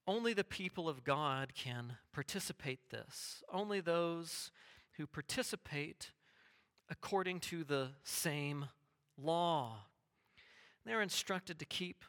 [0.06, 3.44] Only the people of God can participate this.
[3.52, 4.52] Only those
[4.98, 6.12] who participate
[6.90, 8.66] according to the same
[9.18, 9.86] law.
[10.86, 12.04] They're instructed to keep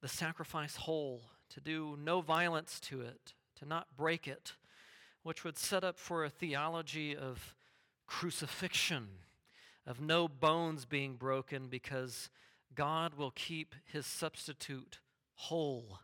[0.00, 4.54] the sacrifice whole to do no violence to it, to not break it,
[5.22, 7.54] which would set up for a theology of
[8.06, 9.08] crucifixion,
[9.86, 12.30] of no bones being broken because
[12.74, 14.98] God will keep his substitute
[15.34, 16.00] whole.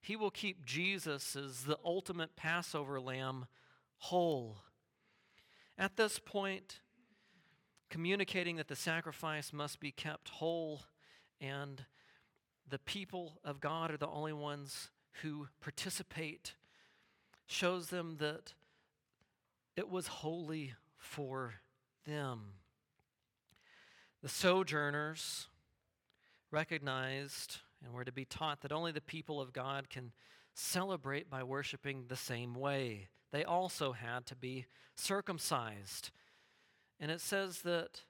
[0.00, 3.46] He will keep Jesus as the ultimate Passover lamb
[3.98, 4.58] whole.
[5.78, 6.80] At this point,
[7.88, 10.82] communicating that the sacrifice must be kept whole
[11.40, 11.84] and
[12.68, 14.90] the people of God are the only ones
[15.22, 16.54] who participate
[17.46, 18.54] shows them that
[19.76, 21.54] it was holy for
[22.06, 22.52] them.
[24.22, 25.48] The sojourners
[26.50, 30.12] recognized and were to be taught that only the people of God can
[30.54, 33.08] celebrate by worshiping the same way.
[33.32, 36.10] They also had to be circumcised.
[36.98, 38.02] And it says that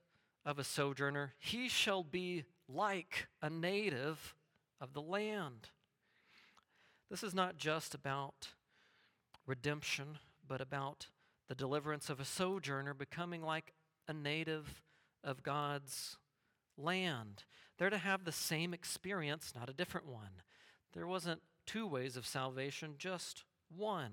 [0.44, 4.34] of a sojourner, he shall be like a native
[4.80, 5.68] of the land.
[7.10, 8.48] This is not just about
[9.46, 11.08] redemption, but about
[11.48, 13.74] the deliverance of a sojourner becoming like
[14.08, 14.82] a native
[15.22, 16.16] of God's
[16.78, 17.44] land.
[17.80, 20.42] They're to have the same experience, not a different one.
[20.92, 23.42] There wasn't two ways of salvation, just
[23.76, 24.12] one.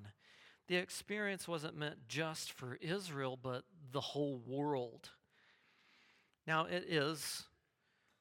[0.68, 5.12] The experience wasn't meant just for Israel, but the whole world.
[6.48, 7.44] Now, it is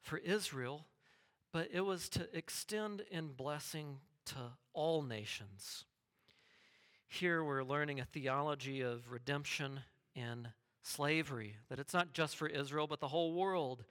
[0.03, 0.85] for Israel
[1.57, 4.37] but it was to extend in blessing to
[4.75, 5.87] all nations.
[7.09, 9.81] Here we're learning a theology of redemption
[10.15, 10.49] in
[10.83, 13.85] slavery, that it's not just for Israel, but the whole world.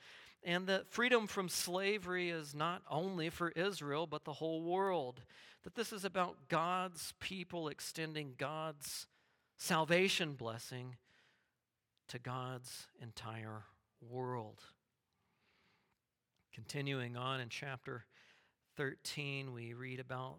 [0.46, 5.22] And that freedom from slavery is not only for Israel, but the whole world.
[5.64, 9.08] That this is about God's people extending God's
[9.58, 10.98] salvation blessing
[12.10, 13.64] to God's entire
[14.08, 14.62] world.
[16.54, 18.06] Continuing on in chapter
[18.78, 20.38] 13, we read about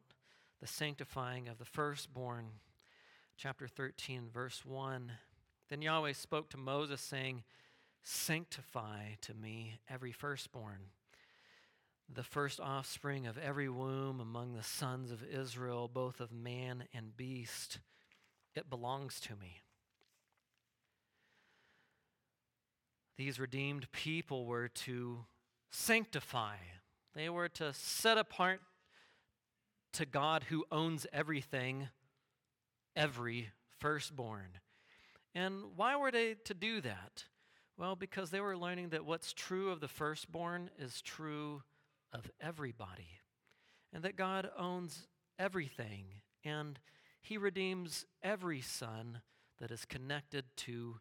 [0.61, 2.47] the sanctifying of the firstborn.
[3.37, 5.11] Chapter 13, verse 1.
[5.69, 7.43] Then Yahweh spoke to Moses, saying,
[8.09, 10.79] Sanctify to me every firstborn,
[12.09, 17.17] the first offspring of every womb among the sons of Israel, both of man and
[17.17, 17.81] beast.
[18.55, 19.63] It belongs to me.
[23.17, 25.25] These redeemed people were to
[25.71, 26.59] sanctify.
[27.17, 28.61] They were to set apart
[29.95, 31.89] to God who owns everything,
[32.95, 33.51] every
[33.81, 34.61] firstborn.
[35.35, 37.25] And why were they to do that?
[37.79, 41.62] Well, because they were learning that what's true of the firstborn is true
[42.11, 43.20] of everybody,
[43.93, 45.07] and that God owns
[45.39, 46.07] everything,
[46.43, 46.79] and
[47.20, 49.20] He redeems every son
[49.59, 51.01] that is connected to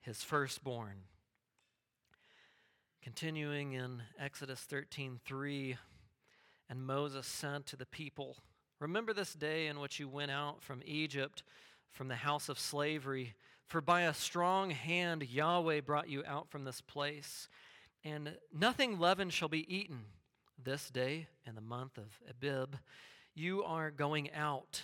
[0.00, 1.02] His firstborn.
[3.02, 5.76] Continuing in Exodus 13:3,
[6.70, 8.38] and Moses said to the people,
[8.78, 11.42] Remember this day in which you went out from Egypt,
[11.90, 13.34] from the house of slavery,
[13.70, 17.48] for by a strong hand Yahweh brought you out from this place,
[18.04, 20.00] and nothing leavened shall be eaten
[20.62, 22.76] this day in the month of Abib.
[23.34, 24.82] You are going out,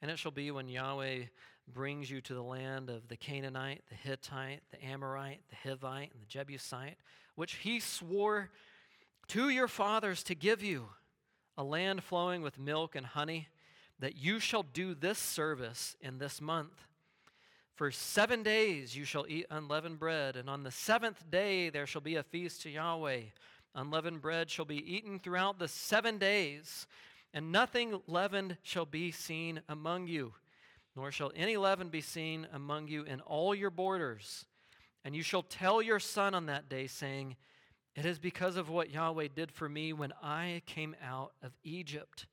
[0.00, 1.24] and it shall be when Yahweh
[1.72, 6.20] brings you to the land of the Canaanite, the Hittite, the Amorite, the Hivite, and
[6.20, 6.96] the Jebusite
[7.34, 8.50] which he swore
[9.28, 10.88] to your fathers to give you,
[11.56, 13.48] a land flowing with milk and honey,
[13.98, 16.86] that you shall do this service in this month.
[17.82, 22.00] For seven days you shall eat unleavened bread, and on the seventh day there shall
[22.00, 23.22] be a feast to Yahweh.
[23.74, 26.86] Unleavened bread shall be eaten throughout the seven days,
[27.34, 30.32] and nothing leavened shall be seen among you,
[30.94, 34.44] nor shall any leaven be seen among you in all your borders.
[35.04, 37.34] And you shall tell your son on that day, saying,
[37.96, 42.26] It is because of what Yahweh did for me when I came out of Egypt.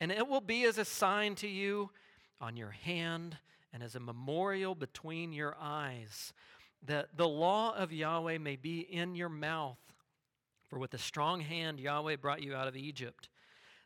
[0.00, 1.90] And it will be as a sign to you
[2.40, 3.38] on your hand
[3.74, 6.32] and as a memorial between your eyes,
[6.86, 9.78] that the law of Yahweh may be in your mouth.
[10.70, 13.28] For with a strong hand Yahweh brought you out of Egypt.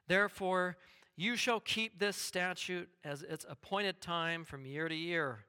[0.07, 0.76] Therefore,
[1.16, 5.47] you shall keep this statute as its appointed time from year to year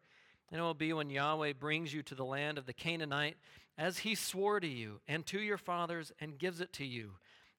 [0.51, 3.37] and it will be when Yahweh brings you to the land of the Canaanite,
[3.77, 7.13] as he swore to you and to your fathers, and gives it to you.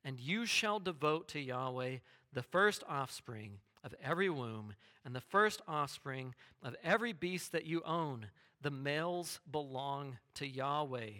[0.05, 1.99] And you shall devote to Yahweh
[2.33, 4.75] the first offspring of every womb,
[5.05, 8.27] and the first offspring of every beast that you own.
[8.63, 11.11] The males belong to Yahweh.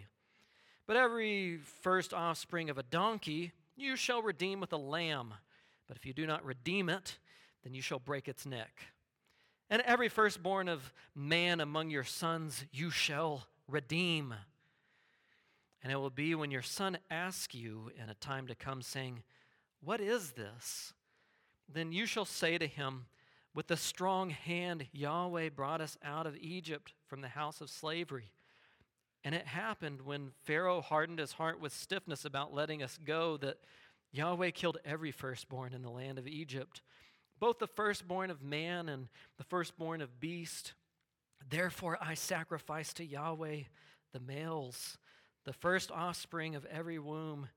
[0.85, 5.33] But every first offspring of a donkey you shall redeem with a lamb.
[5.87, 7.17] But if you do not redeem it,
[7.63, 8.71] then you shall break its neck.
[9.69, 14.33] And every firstborn of man among your sons you shall redeem.
[15.81, 19.23] And it will be when your son asks you in a time to come, saying,
[19.81, 20.93] What is this?
[21.73, 23.05] Then you shall say to him,
[23.53, 28.31] With a strong hand Yahweh brought us out of Egypt from the house of slavery.
[29.23, 33.57] And it happened when Pharaoh hardened his heart with stiffness about letting us go that
[34.11, 36.81] Yahweh killed every firstborn in the land of Egypt
[37.41, 40.73] both the firstborn of man and the firstborn of beast.
[41.49, 43.63] Therefore I sacrifice to Yahweh
[44.13, 44.99] the males,
[45.43, 47.49] the first offspring of every womb,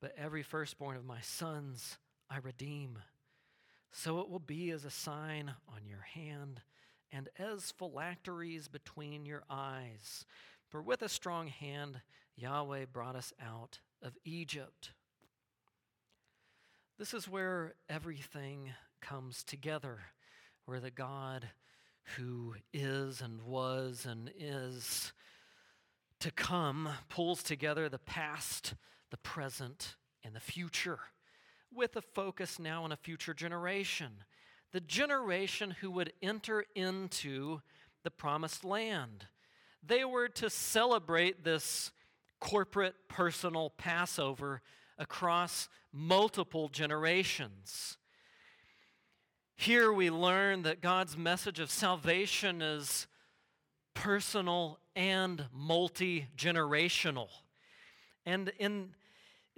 [0.00, 1.98] but every firstborn of my sons
[2.28, 2.98] I redeem.
[3.92, 6.60] So it will be as a sign on your hand
[7.10, 10.24] and as phylacteries between your eyes.
[10.68, 12.02] For with a strong hand
[12.36, 14.92] Yahweh brought us out of Egypt.
[16.98, 19.98] This is where everything comes together,
[20.66, 21.48] where the God
[22.16, 25.12] who is and was and is
[26.20, 28.74] to come pulls together the past,
[29.10, 30.98] the present, and the future
[31.74, 34.12] with a focus now on a future generation.
[34.72, 37.60] The generation who would enter into
[38.04, 39.26] the promised land.
[39.82, 41.90] They were to celebrate this
[42.40, 44.62] corporate, personal Passover
[44.98, 47.96] across multiple generations.
[49.56, 53.06] Here we learn that God's message of salvation is
[53.94, 57.28] personal and multi generational.
[58.24, 58.90] And, in,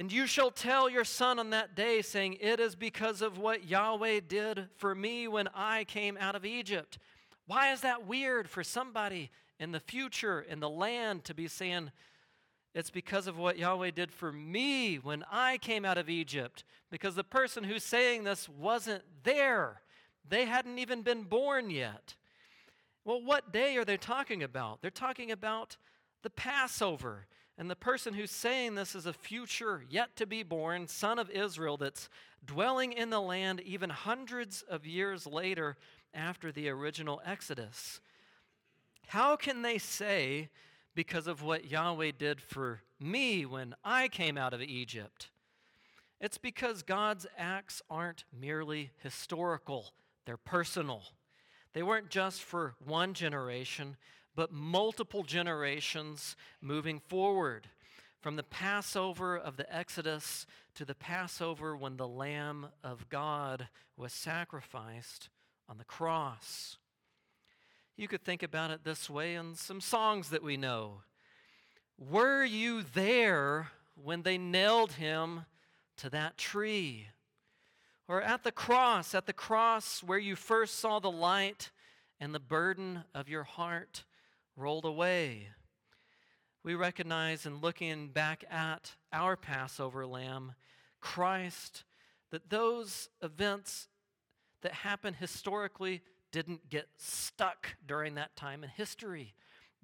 [0.01, 3.69] and you shall tell your son on that day, saying, It is because of what
[3.69, 6.97] Yahweh did for me when I came out of Egypt.
[7.47, 11.91] Why is that weird for somebody in the future, in the land, to be saying,
[12.75, 16.65] it's because of what Yahweh did for me when I came out of Egypt.
[16.91, 19.83] Because the person who's saying this wasn't there.
[20.27, 22.15] They hadn't even been born yet.
[23.05, 24.81] Well, what day are they talking about?
[24.81, 25.77] They're talking about
[26.23, 27.27] the Passover.
[27.61, 31.29] And the person who's saying this is a future, yet to be born son of
[31.29, 32.09] Israel that's
[32.43, 35.77] dwelling in the land even hundreds of years later
[36.15, 38.01] after the original Exodus.
[39.09, 40.49] How can they say,
[40.95, 45.29] because of what Yahweh did for me when I came out of Egypt?
[46.19, 49.93] It's because God's acts aren't merely historical,
[50.25, 51.03] they're personal.
[51.75, 53.99] They weren't just for one generation,
[54.35, 57.69] but multiple generations moving forward.
[58.21, 64.13] From the Passover of the Exodus to the Passover when the Lamb of God was
[64.13, 65.31] sacrificed
[65.69, 66.77] on the cross.
[67.97, 71.03] You could think about it this way in some songs that we know.
[71.99, 75.45] Were you there when they nailed him
[75.99, 77.09] to that tree?
[78.09, 81.71] Or at the cross, at the cross where you first saw the light
[82.19, 84.05] and the burden of your heart
[84.57, 85.49] rolled away.
[86.63, 90.55] We recognize in looking back at our Passover lamb,
[91.01, 91.85] Christ,
[92.31, 93.89] that those events
[94.63, 99.35] that happened historically didn't get stuck during that time in history,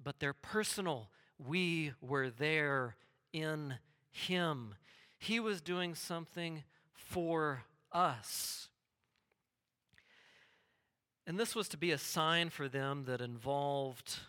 [0.01, 1.09] but they're personal.
[1.39, 2.95] We were there
[3.33, 3.75] in
[4.11, 4.75] Him.
[5.17, 6.63] He was doing something
[6.93, 8.69] for us.
[11.25, 14.19] And this was to be a sign for them that involved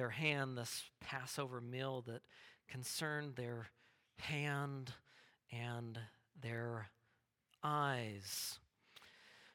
[0.00, 2.22] their hand, this Passover meal that
[2.70, 3.68] concerned their
[4.16, 4.94] hand
[5.52, 5.98] and
[6.40, 6.88] their
[7.62, 8.58] eyes.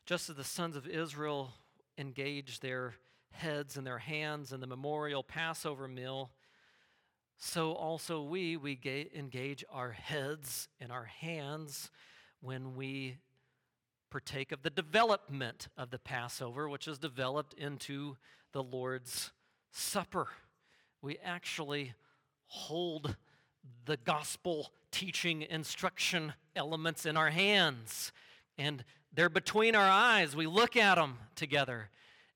[0.06, 1.52] Just as the sons of Israel
[1.98, 2.94] engaged their
[3.32, 6.30] heads and their hands in the memorial Passover meal,
[7.40, 8.80] so also we, we
[9.16, 11.90] engage our heads and our hands
[12.42, 13.18] when we
[14.12, 18.16] partake of the development of the Passover, which is developed into
[18.54, 19.32] the Lord's
[19.78, 20.28] Supper.
[21.02, 21.94] We actually
[22.48, 23.18] hold
[23.84, 28.14] the gospel teaching instruction elements in our hands,
[28.58, 30.34] and they're between our eyes.
[30.34, 31.90] We look at them together,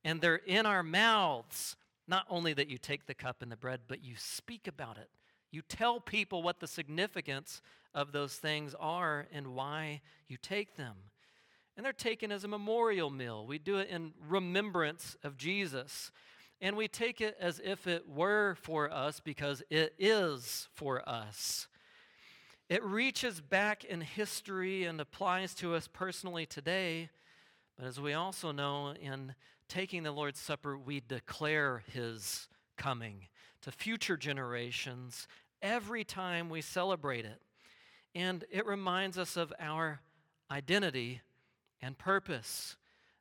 [0.04, 1.78] and they're in our mouths.
[2.10, 5.10] Not only that you take the cup and the bread, but you speak about it.
[5.50, 7.62] You tell people what the significance
[7.94, 10.96] of those things are and why you take them.
[11.78, 13.48] And they're taken as a memorial meal.
[13.48, 16.12] We do it in remembrance of Jesus.
[16.62, 21.68] And we take it as if it were for us because it is for us.
[22.68, 27.10] It reaches back in history and applies to us personally today.
[27.78, 29.34] But as we also know, in
[29.70, 32.48] taking the Lord's Supper, we declare his
[32.78, 33.28] coming
[33.62, 35.28] to future generations
[35.62, 37.42] every time we celebrate it.
[38.14, 40.02] And it reminds us of our
[40.52, 41.22] identity
[41.82, 42.76] and purpose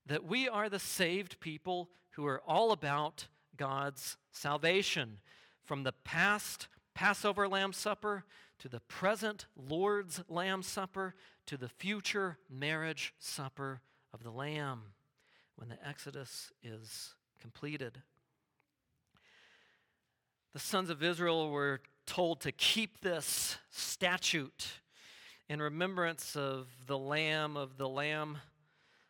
[0.08, 5.18] that we are the saved people who are all about God's salvation.
[5.64, 8.24] From the past Passover Lamb Supper
[8.58, 11.14] to the present Lord's Lamb Supper
[11.46, 13.80] to the future marriage supper
[14.12, 14.80] of the Lamb
[15.56, 18.02] when the Exodus is completed.
[20.54, 24.80] The sons of Israel were told to keep this statute
[25.48, 28.38] in remembrance of the Lamb of the Lamb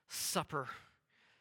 [0.09, 0.69] Supper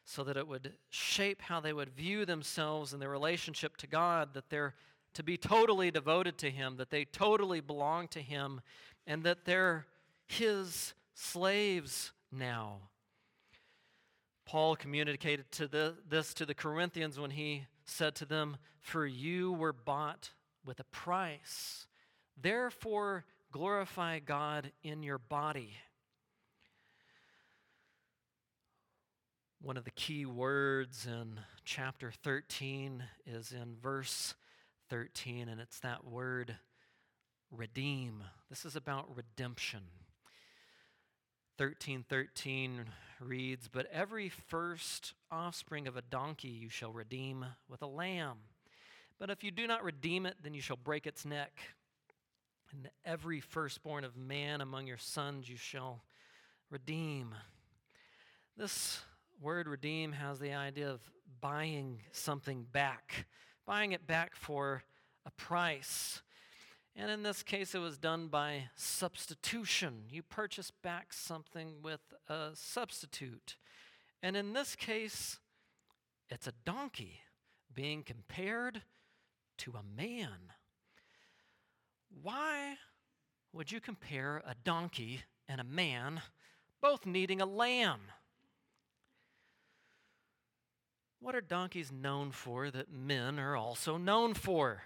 [0.09, 4.33] so that it would shape how they would view themselves and their relationship to God,
[4.35, 4.73] that they're
[5.13, 8.61] to be totally devoted to Him, that they totally belong to Him,
[9.05, 9.85] and that they're
[10.25, 12.77] His slaves now.
[14.45, 19.51] Paul communicated to the, this to the Corinthians when he said to them, For you
[19.51, 20.31] were bought
[20.65, 21.85] with a price.
[22.41, 25.73] Therefore, glorify God in your body.
[29.59, 34.35] One of the key words in chapter 13 is in verse
[34.89, 36.55] 13, and it's that word
[37.49, 38.23] redeem.
[38.51, 39.81] This is about redemption.
[41.57, 42.85] 1313
[43.19, 48.37] reads, But every first offspring of a donkey you shall redeem with a lamb.
[49.17, 51.59] But if you do not redeem it, then you shall break its neck.
[52.71, 56.03] And every firstborn of man among your sons you shall
[56.69, 57.33] redeem.
[58.55, 59.01] This
[59.39, 61.01] word redeem has the idea of
[61.41, 63.27] buying something back,
[63.65, 64.83] buying it back for
[65.25, 66.21] a price.
[66.95, 70.05] And in this case, it was done by substitution.
[70.09, 73.55] You purchase back something with a substitute.
[74.23, 75.37] And in this case,
[76.29, 77.21] it's a donkey
[77.73, 78.81] being compared
[79.59, 80.53] to a man.
[82.23, 82.77] Why
[83.53, 86.21] would you compare a donkey and a man
[86.81, 88.01] both needing a lamb?
[91.19, 94.83] What are donkeys known for that men are also known for?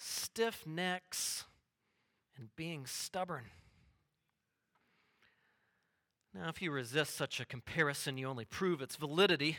[0.00, 1.44] stiff necks
[2.36, 3.44] and being stubborn.
[6.34, 9.58] Now, if you resist such a comparison, you only prove its validity.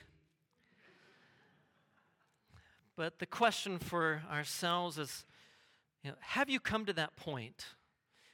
[2.96, 5.26] But the question for ourselves is
[6.04, 7.66] you know, have you come to that point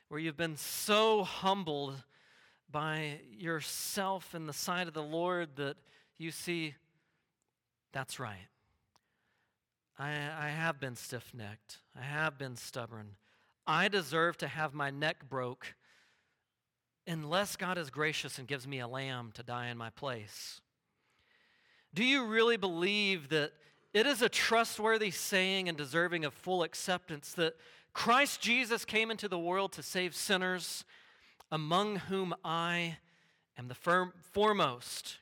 [0.07, 2.03] where you've been so humbled
[2.71, 5.75] by yourself in the sight of the Lord that
[6.17, 6.75] you see,
[7.91, 8.47] that's right.
[9.99, 13.15] I, I have been stiff necked, I have been stubborn.
[13.65, 15.75] I deserve to have my neck broke
[17.05, 20.61] unless God is gracious and gives me a lamb to die in my place.
[21.93, 23.51] Do you really believe that
[23.93, 27.55] it is a trustworthy saying and deserving of full acceptance that
[27.93, 30.85] Christ Jesus came into the world to save sinners,
[31.51, 32.97] among whom I
[33.57, 35.17] am the foremost?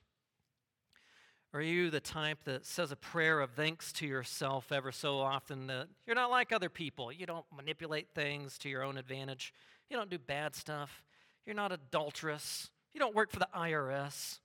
[1.56, 5.68] Are you the type that says a prayer of thanks to yourself ever so often
[5.68, 7.14] that you're not like other people?
[7.14, 9.53] You don't manipulate things to your own advantage.
[9.89, 11.01] You don't do bad stuff.
[11.45, 12.72] You're not adulterous.
[12.93, 14.39] You don't work for the IRS.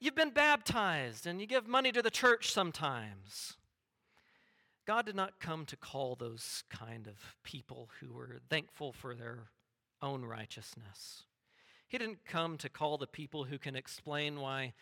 [0.00, 3.56] You've been baptized and you give money to the church sometimes.
[4.88, 9.44] God did not come to call those kind of people who were thankful for their
[10.02, 11.22] own righteousness.
[11.86, 14.72] He didn't come to call the people who can explain why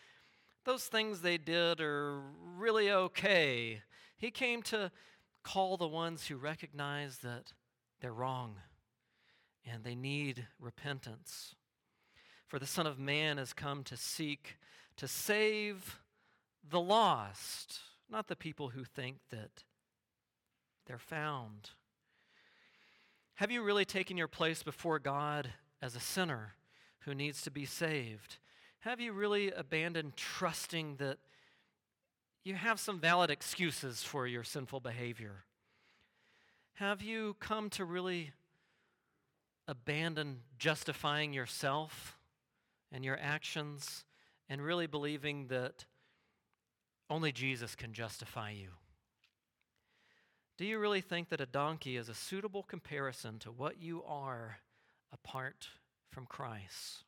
[0.65, 2.21] those things they did are
[2.57, 3.81] really okay.
[4.17, 4.91] He came to
[5.43, 7.53] call the ones who recognize that
[7.99, 8.55] they're wrong
[9.65, 11.55] and they need repentance.
[12.47, 14.57] For the Son of Man has come to seek
[14.97, 15.99] to save
[16.69, 19.63] the lost, not the people who think that
[20.85, 21.71] they're found.
[23.35, 25.49] Have you really taken your place before God
[25.81, 26.53] as a sinner
[26.99, 28.37] who needs to be saved?
[28.83, 31.17] Have you really abandoned trusting that
[32.43, 35.45] you have some valid excuses for your sinful behavior?
[36.73, 38.33] Have you come to really
[39.69, 42.17] abandon justifying yourself
[42.91, 44.03] and your actions
[44.49, 45.85] and really believing that
[47.09, 48.71] only Jesus can justify you?
[50.57, 54.57] Do you really think that a donkey is a suitable comparison to what you are
[55.13, 55.69] apart
[56.11, 57.05] from Christ?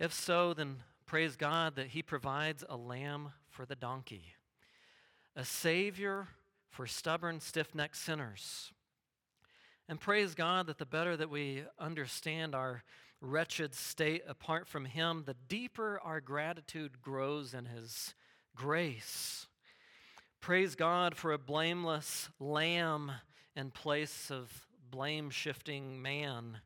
[0.00, 4.32] If so, then praise God that He provides a lamb for the donkey,
[5.36, 6.26] a Savior
[6.70, 8.72] for stubborn, stiff necked sinners.
[9.90, 12.82] And praise God that the better that we understand our
[13.20, 18.14] wretched state apart from Him, the deeper our gratitude grows in His
[18.56, 19.48] grace.
[20.40, 23.12] Praise God for a blameless lamb
[23.54, 26.60] in place of blame shifting man.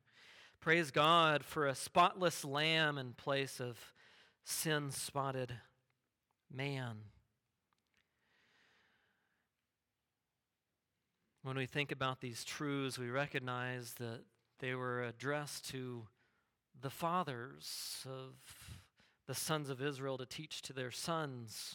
[0.65, 3.93] Praise God for a spotless lamb in place of
[4.45, 5.53] sin spotted
[6.51, 6.97] man.
[11.43, 14.21] When we think about these truths, we recognize that
[14.61, 16.07] they were addressed to
[16.81, 18.81] the fathers of
[19.27, 21.75] the sons of Israel to teach to their sons,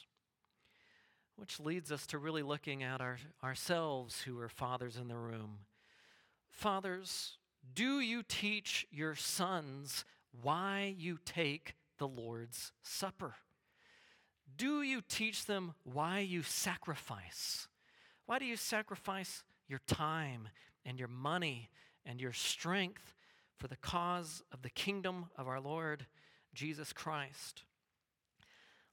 [1.35, 5.59] which leads us to really looking at our, ourselves who are fathers in the room.
[6.49, 7.37] Fathers,
[7.73, 10.05] do you teach your sons
[10.41, 13.35] why you take the Lord's Supper?
[14.57, 17.67] Do you teach them why you sacrifice?
[18.25, 20.49] Why do you sacrifice your time
[20.85, 21.69] and your money
[22.05, 23.13] and your strength
[23.57, 26.05] for the cause of the kingdom of our Lord
[26.53, 27.63] Jesus Christ?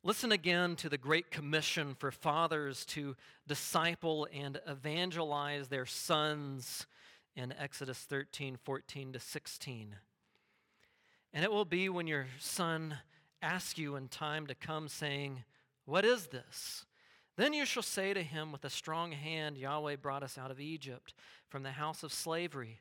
[0.02, 3.16] Listen again to the Great Commission for fathers to
[3.48, 6.86] disciple and evangelize their sons
[7.36, 9.96] in Exodus 13, 14 to 16.
[11.32, 12.96] And it will be when your son
[13.42, 15.44] asks you in time to come, saying,
[15.84, 16.86] What is this?
[17.36, 20.60] Then you shall say to him, With a strong hand, Yahweh brought us out of
[20.60, 21.12] Egypt
[21.48, 22.80] from the house of slavery.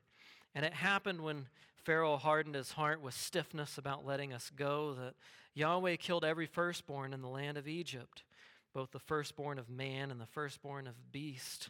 [0.55, 5.15] And it happened when Pharaoh hardened his heart with stiffness about letting us go that
[5.53, 8.23] Yahweh killed every firstborn in the land of Egypt,
[8.73, 11.69] both the firstborn of man and the firstborn of beast.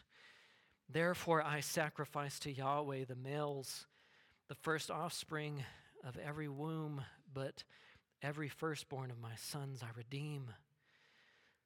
[0.88, 3.86] Therefore, I sacrifice to Yahweh the males,
[4.48, 5.64] the first offspring
[6.04, 7.64] of every womb, but
[8.22, 10.52] every firstborn of my sons I redeem.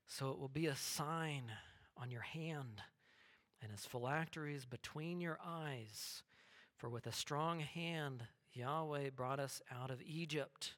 [0.06, 1.52] So it will be a sign
[1.96, 2.82] on your hand
[3.62, 6.22] and as phylacteries between your eyes.
[6.76, 10.72] For with a strong hand Yahweh brought us out of Egypt.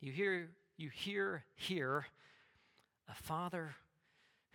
[0.00, 2.06] You hear, you hear here
[3.08, 3.74] a father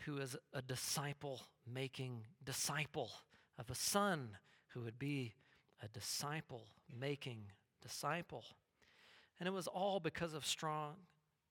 [0.06, 1.42] who is a disciple
[1.72, 3.12] making disciple,
[3.58, 4.38] of a son
[4.70, 5.34] who would be
[5.82, 6.68] a disciple
[7.00, 7.46] making
[7.82, 8.44] disciple.
[9.40, 10.96] And it was all because of strong,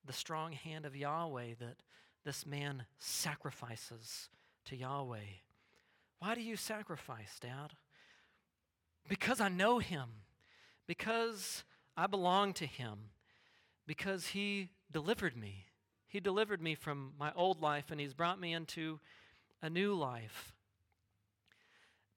[0.05, 1.77] the strong hand of Yahweh that
[2.25, 4.29] this man sacrifices
[4.67, 5.41] to Yahweh.
[6.19, 7.73] Why do you sacrifice, Dad?
[9.09, 10.09] Because I know him,
[10.87, 11.65] because
[11.97, 13.11] I belong to him,
[13.87, 15.67] because he delivered me.
[16.15, 19.01] He delivered me from my old life and he's brought me into
[19.61, 20.55] a new life.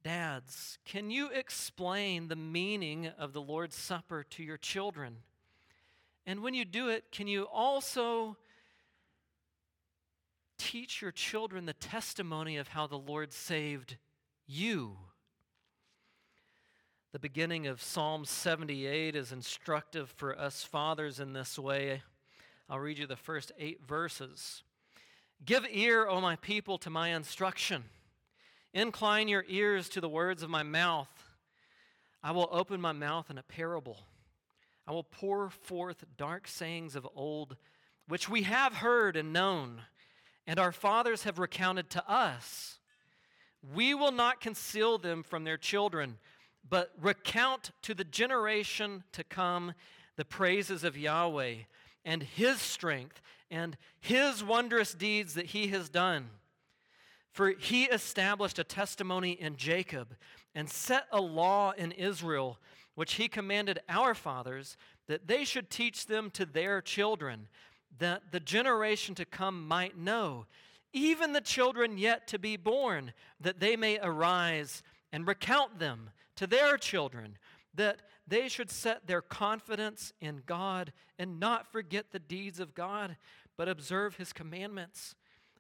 [0.04, 5.16] Dads, can you explain the meaning of the Lord's Supper to your children?
[6.28, 8.38] And when you do it, can you also
[10.60, 13.98] teach your children the testimony of how the Lord saved
[14.46, 14.96] you?
[17.14, 22.04] The beginning of Psalm 78 is instructive for us fathers in this way.
[22.70, 24.64] I'll read you the first eight verses.
[25.46, 27.86] Give ear, O my people, to my instruction.
[28.74, 31.08] Incline your ears to the words of my mouth.
[32.22, 34.00] I will open my mouth in a parable.
[34.86, 37.56] I will pour forth dark sayings of old,
[38.08, 39.84] which we have heard and known,
[40.46, 42.80] and our fathers have recounted to us.
[43.74, 46.18] We will not conceal them from their children,
[46.70, 49.74] but recount to the generation to come
[50.18, 51.56] the praises of Yahweh
[52.08, 56.30] and his strength and his wondrous deeds that he has done.
[57.34, 60.16] For he established a testimony in Jacob
[60.56, 62.60] and set a law in Israel,
[62.96, 64.78] which he commanded our fathers
[65.08, 67.50] that they should teach them to their children,
[68.00, 70.46] that the generation to come might know,
[70.94, 74.82] even the children yet to be born, that they may arise
[75.12, 77.38] and recount them to their children,
[77.76, 83.16] that they should set their confidence in God and not forget the deeds of God,
[83.56, 85.16] but observe his commandments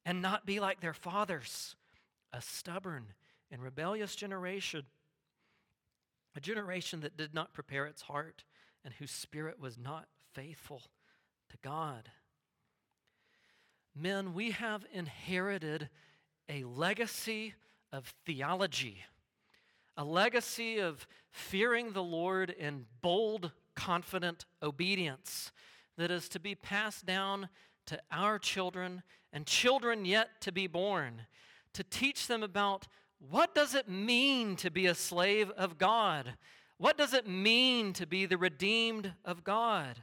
[0.05, 1.75] and not be like their fathers,
[2.33, 3.13] a stubborn
[3.51, 4.83] and rebellious generation,
[6.35, 8.43] a generation that did not prepare its heart
[8.83, 10.81] and whose spirit was not faithful
[11.49, 12.09] to God.
[13.95, 15.89] Men, we have inherited
[16.47, 17.55] a legacy
[17.91, 19.03] of theology,
[19.97, 25.51] a legacy of fearing the Lord in bold, confident obedience
[25.97, 27.49] that is to be passed down
[27.87, 29.01] to our children
[29.33, 31.23] and children yet to be born,
[31.73, 32.87] to teach them about
[33.19, 36.35] what does it mean to be a slave of God?
[36.77, 39.99] What does it mean to be the redeemed of God?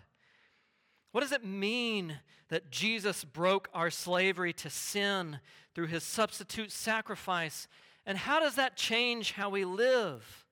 [1.12, 2.18] What does it mean
[2.48, 5.38] that Jesus broke our slavery to sin
[5.74, 7.68] through his substitute sacrifice?
[8.06, 10.46] And how does that change how we live?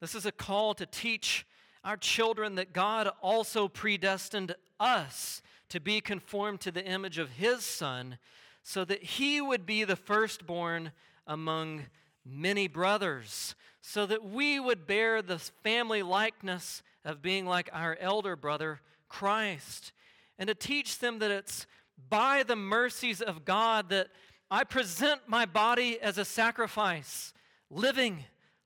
[0.00, 1.46] This is a call to teach
[1.82, 7.64] our children that God also predestined us to be conformed to the image of his
[7.64, 8.18] Son,
[8.62, 10.92] so that he would be the firstborn
[11.26, 11.86] among
[12.24, 18.36] many brothers, so that we would bear the family likeness of being like our elder
[18.36, 19.92] brother, Christ,
[20.38, 21.66] and to teach them that it's
[22.08, 24.08] by the mercies of God that
[24.50, 27.32] I present my body as a sacrifice,
[27.70, 28.24] living,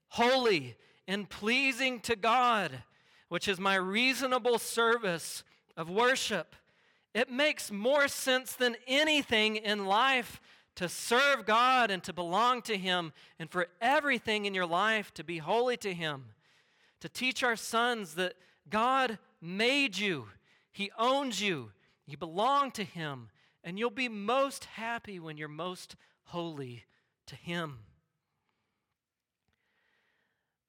[0.09, 0.75] holy,
[1.07, 2.83] and pleasing to God,
[3.29, 5.43] which is my reasonable service
[5.75, 6.55] of worship.
[7.13, 10.39] It makes more sense than anything in life
[10.75, 15.23] to serve God and to belong to Him, and for everything in your life to
[15.23, 16.25] be holy to Him.
[17.01, 18.35] To teach our sons that
[18.69, 20.27] God made you,
[20.71, 21.71] He owns you,
[22.05, 23.29] you belong to Him,
[23.63, 25.95] and you'll be most happy when you're most
[26.25, 26.85] holy
[27.27, 27.79] to Him.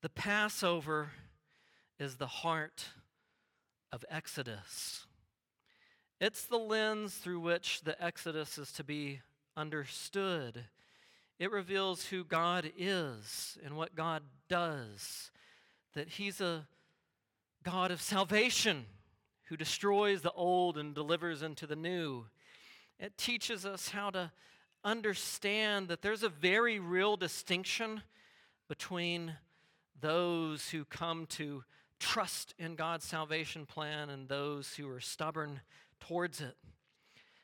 [0.03, 1.11] The Passover
[1.99, 2.86] is the heart
[3.93, 5.07] of Exodus.
[6.20, 9.20] It's the lens through which the Exodus is to be
[9.57, 10.64] understood.
[11.38, 15.30] It reveals who God is and what God does,
[15.95, 16.66] that He's a
[17.62, 18.86] God of salvation
[19.49, 22.26] who destroys the old and delivers into the new.
[23.03, 24.30] It teaches us how to
[24.84, 28.00] understand that there's a very real distinction
[28.68, 29.34] between
[30.00, 31.64] those who come to
[31.98, 35.62] trust in God's salvation plan and those who are stubborn
[35.98, 36.57] towards it.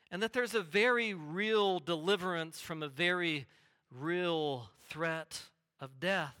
[0.09, 3.45] And that there's a very real deliverance from a very
[3.91, 5.41] real threat
[5.81, 6.37] of death.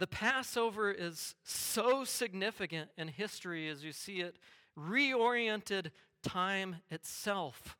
[0.00, 4.34] The Passover is so significant in history as you see it
[4.76, 5.90] reoriented
[6.22, 7.76] time itself,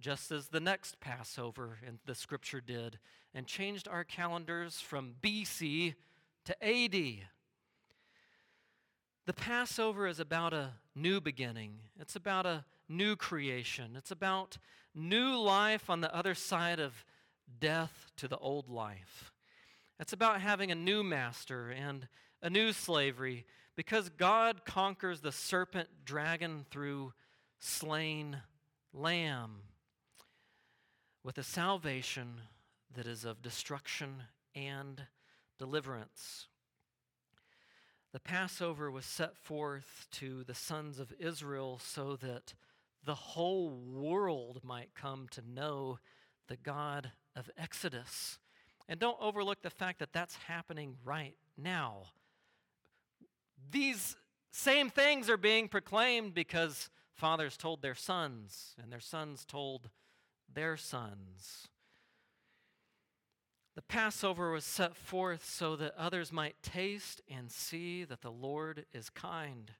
[0.00, 2.98] just as the next Passover in the scripture did,
[3.34, 5.94] and changed our calendars from BC
[6.44, 7.26] to AD.
[9.26, 14.58] The Passover is about a new beginning, it's about a new creation, it's about
[14.94, 17.04] new life on the other side of
[17.60, 19.32] death to the old life.
[19.98, 22.08] It's about having a new master and
[22.42, 23.44] a new slavery
[23.76, 27.12] because God conquers the serpent dragon through
[27.60, 28.38] slain
[28.92, 29.62] lamb
[31.22, 32.40] with a salvation
[32.96, 35.02] that is of destruction and
[35.58, 36.48] deliverance.
[38.12, 42.54] The Passover was set forth to the sons of Israel so that
[43.04, 45.98] the whole world might come to know
[46.48, 48.38] the God of Exodus.
[48.88, 52.06] And don't overlook the fact that that's happening right now.
[53.70, 54.16] These
[54.50, 56.90] same things are being proclaimed because
[57.20, 59.90] fathers told their sons, and their sons told
[60.50, 61.68] their sons.
[63.76, 68.86] The Passover was set forth so that others might taste and see that the Lord
[68.94, 69.70] is kind,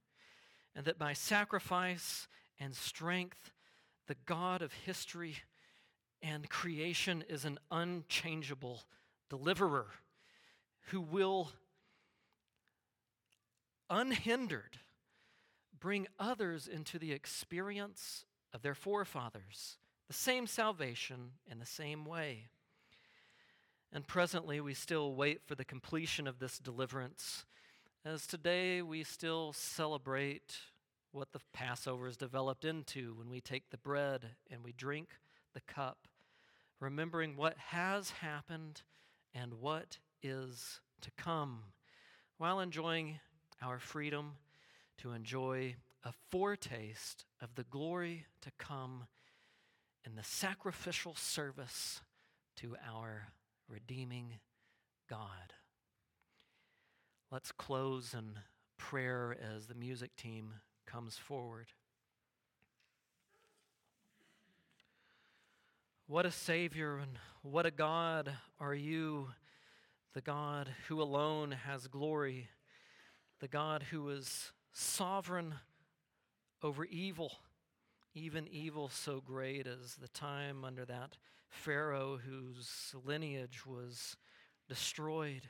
[0.77, 2.29] and that by sacrifice
[2.59, 3.53] and strength,
[4.07, 5.37] the God of history
[6.21, 8.83] and creation is an unchangeable
[9.31, 9.87] deliverer
[10.89, 11.53] who will,
[13.89, 14.79] unhindered,
[15.81, 19.79] bring others into the experience of their forefathers,
[20.09, 22.49] the same salvation in the same way.
[23.93, 27.45] And presently, we still wait for the completion of this deliverance,
[28.05, 30.59] as today we still celebrate
[31.13, 35.09] what the Passover is developed into when we take the bread and we drink
[35.55, 36.07] the cup,
[36.79, 38.83] remembering what has happened
[39.35, 41.65] and what is to come,
[42.39, 43.19] while enjoying
[43.61, 44.33] our freedom
[45.01, 45.75] to enjoy
[46.05, 49.05] a foretaste of the glory to come
[50.05, 52.01] in the sacrificial service
[52.57, 53.29] to our
[53.69, 54.35] redeeming
[55.09, 55.55] God.
[57.31, 58.39] Let's close in
[58.77, 60.55] prayer as the music team
[60.87, 61.69] comes forward.
[66.07, 69.29] What a Savior and what a God are you,
[70.13, 72.49] the God who alone has glory,
[73.39, 75.55] the God who is sovereign
[76.63, 77.33] over evil,
[78.15, 81.17] even evil so great as the time under that
[81.49, 84.17] Pharaoh whose lineage was
[84.69, 85.43] destroyed.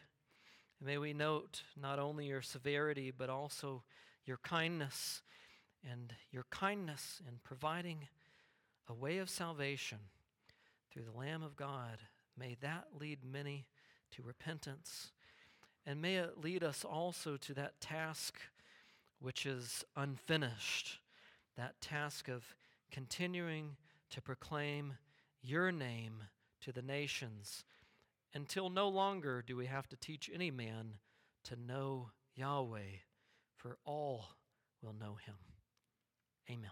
[0.79, 3.83] And may we note not only your severity, but also
[4.25, 5.23] your kindness
[5.89, 8.09] and your kindness in providing
[8.89, 9.99] a way of salvation
[10.91, 11.99] through the Lamb of God.
[12.37, 13.67] May that lead many
[14.13, 15.13] to repentance.
[15.87, 18.39] And may it lead us also to that task
[19.21, 20.99] which is unfinished,
[21.57, 22.45] that task of
[22.91, 23.77] continuing
[24.11, 24.95] to proclaim
[25.43, 26.25] your name
[26.61, 27.65] to the nations
[28.35, 30.95] until no longer do we have to teach any man
[31.45, 33.01] to know Yahweh,
[33.57, 34.27] for all
[34.83, 35.35] will know him.
[36.49, 36.71] Amen.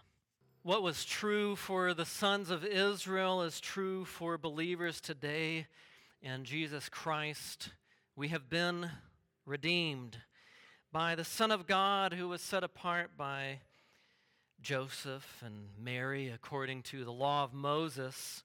[0.63, 5.67] What was true for the sons of Israel is true for believers today
[6.21, 7.69] in Jesus Christ.
[8.15, 8.89] We have been
[9.45, 10.17] redeemed
[10.91, 13.59] by the Son of God who was set apart by
[14.59, 18.43] Joseph and Mary according to the law of Moses.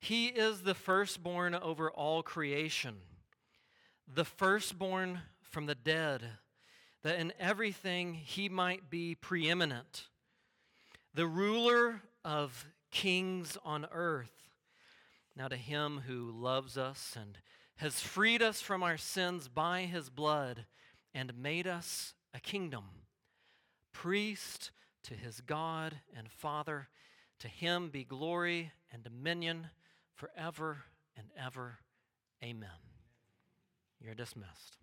[0.00, 2.96] He is the firstborn over all creation,
[4.12, 6.22] the firstborn from the dead,
[7.02, 10.04] that in everything he might be preeminent,
[11.12, 14.32] the ruler of kings on earth.
[15.36, 17.38] Now, to him who loves us and
[17.76, 20.64] has freed us from our sins by his blood
[21.14, 22.84] and made us a kingdom,
[23.92, 24.70] priest
[25.04, 26.88] to his God and Father.
[27.40, 29.68] To him be glory and dominion
[30.14, 30.84] forever
[31.16, 31.78] and ever.
[32.42, 32.68] Amen.
[34.00, 34.76] You're dismissed.